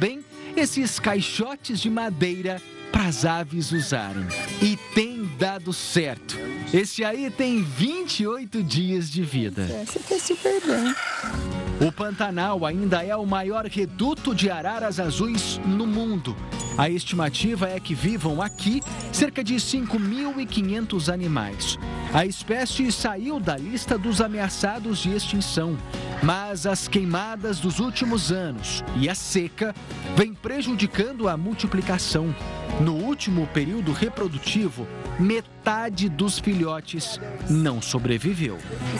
[0.56, 2.60] esses caixotes de madeira
[2.92, 4.26] para as aves usarem.
[4.62, 6.36] E tem dado certo.
[6.72, 9.68] Esse aí tem 28 dias de vida.
[9.82, 10.94] Esse tá super bem.
[11.86, 16.34] O Pantanal ainda é o maior reduto de araras azuis no mundo.
[16.78, 21.78] A estimativa é que vivam aqui cerca de 5.500 animais.
[22.14, 25.76] A espécie saiu da lista dos ameaçados de extinção,
[26.22, 29.74] mas as queimadas dos últimos anos e a seca
[30.16, 32.34] vêm prejudicando a multiplicação.
[32.80, 34.86] No último período reprodutivo,
[35.18, 37.18] Метод metade dos filhotes
[37.50, 38.56] não sobreviveu.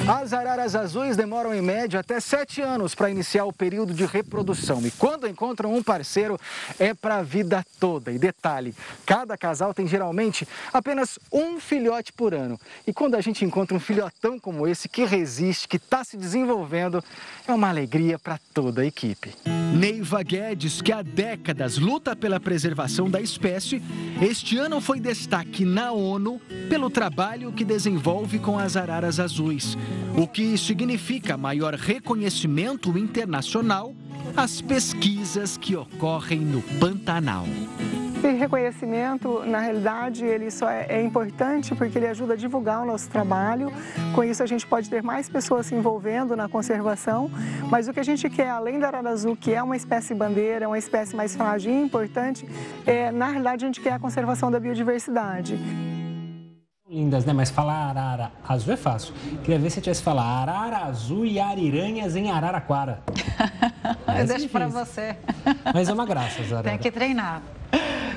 [0.09, 4.85] As araras azuis demoram em média até sete anos para iniciar o período de reprodução.
[4.85, 6.37] E quando encontram um parceiro,
[6.81, 8.11] é para a vida toda.
[8.11, 8.75] E detalhe:
[9.07, 12.59] cada casal tem geralmente apenas um filhote por ano.
[12.85, 17.01] E quando a gente encontra um filhotão como esse, que resiste, que está se desenvolvendo,
[17.47, 19.33] é uma alegria para toda a equipe.
[19.73, 23.81] Neiva Guedes, que há décadas luta pela preservação da espécie,
[24.21, 29.77] este ano foi destaque na ONU pelo trabalho que desenvolve com as araras azuis,
[30.17, 33.95] o que significa maior reconhecimento internacional
[34.37, 37.47] às pesquisas que ocorrem no Pantanal.
[38.27, 42.85] Esse reconhecimento, na realidade, ele só é, é, importante porque ele ajuda a divulgar o
[42.85, 43.71] nosso trabalho.
[44.15, 47.31] Com isso, a gente pode ter mais pessoas se envolvendo na conservação.
[47.71, 50.67] Mas o que a gente quer, além da arara azul, que é uma espécie bandeira,
[50.67, 52.49] uma espécie mais frágil e importante,
[52.85, 55.57] é, na realidade, a gente quer a conservação da biodiversidade
[56.89, 57.33] lindas, né?
[57.33, 59.13] Mas falar arara azul é fácil.
[59.43, 63.03] Queria ver se tivesse falar arara azul e ariranhas em Araraquara.
[64.19, 65.17] eu deixo para você.
[65.75, 66.71] Mas é uma graça, Zara.
[66.71, 67.43] Tem que treinar.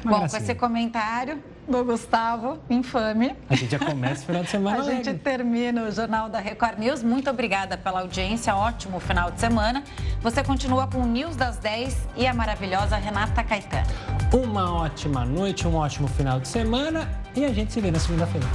[0.05, 0.39] Uma Bom, gracinha.
[0.39, 3.35] com esse comentário do Gustavo, infame.
[3.49, 4.79] A gente já começa o final de semana.
[4.81, 7.03] A gente termina o Jornal da Record News.
[7.03, 8.55] Muito obrigada pela audiência.
[8.55, 9.83] Ótimo final de semana.
[10.21, 13.87] Você continua com o News das 10 e a maravilhosa Renata Caetano.
[14.33, 18.47] Uma ótima noite, um ótimo final de semana e a gente se vê na segunda-feira.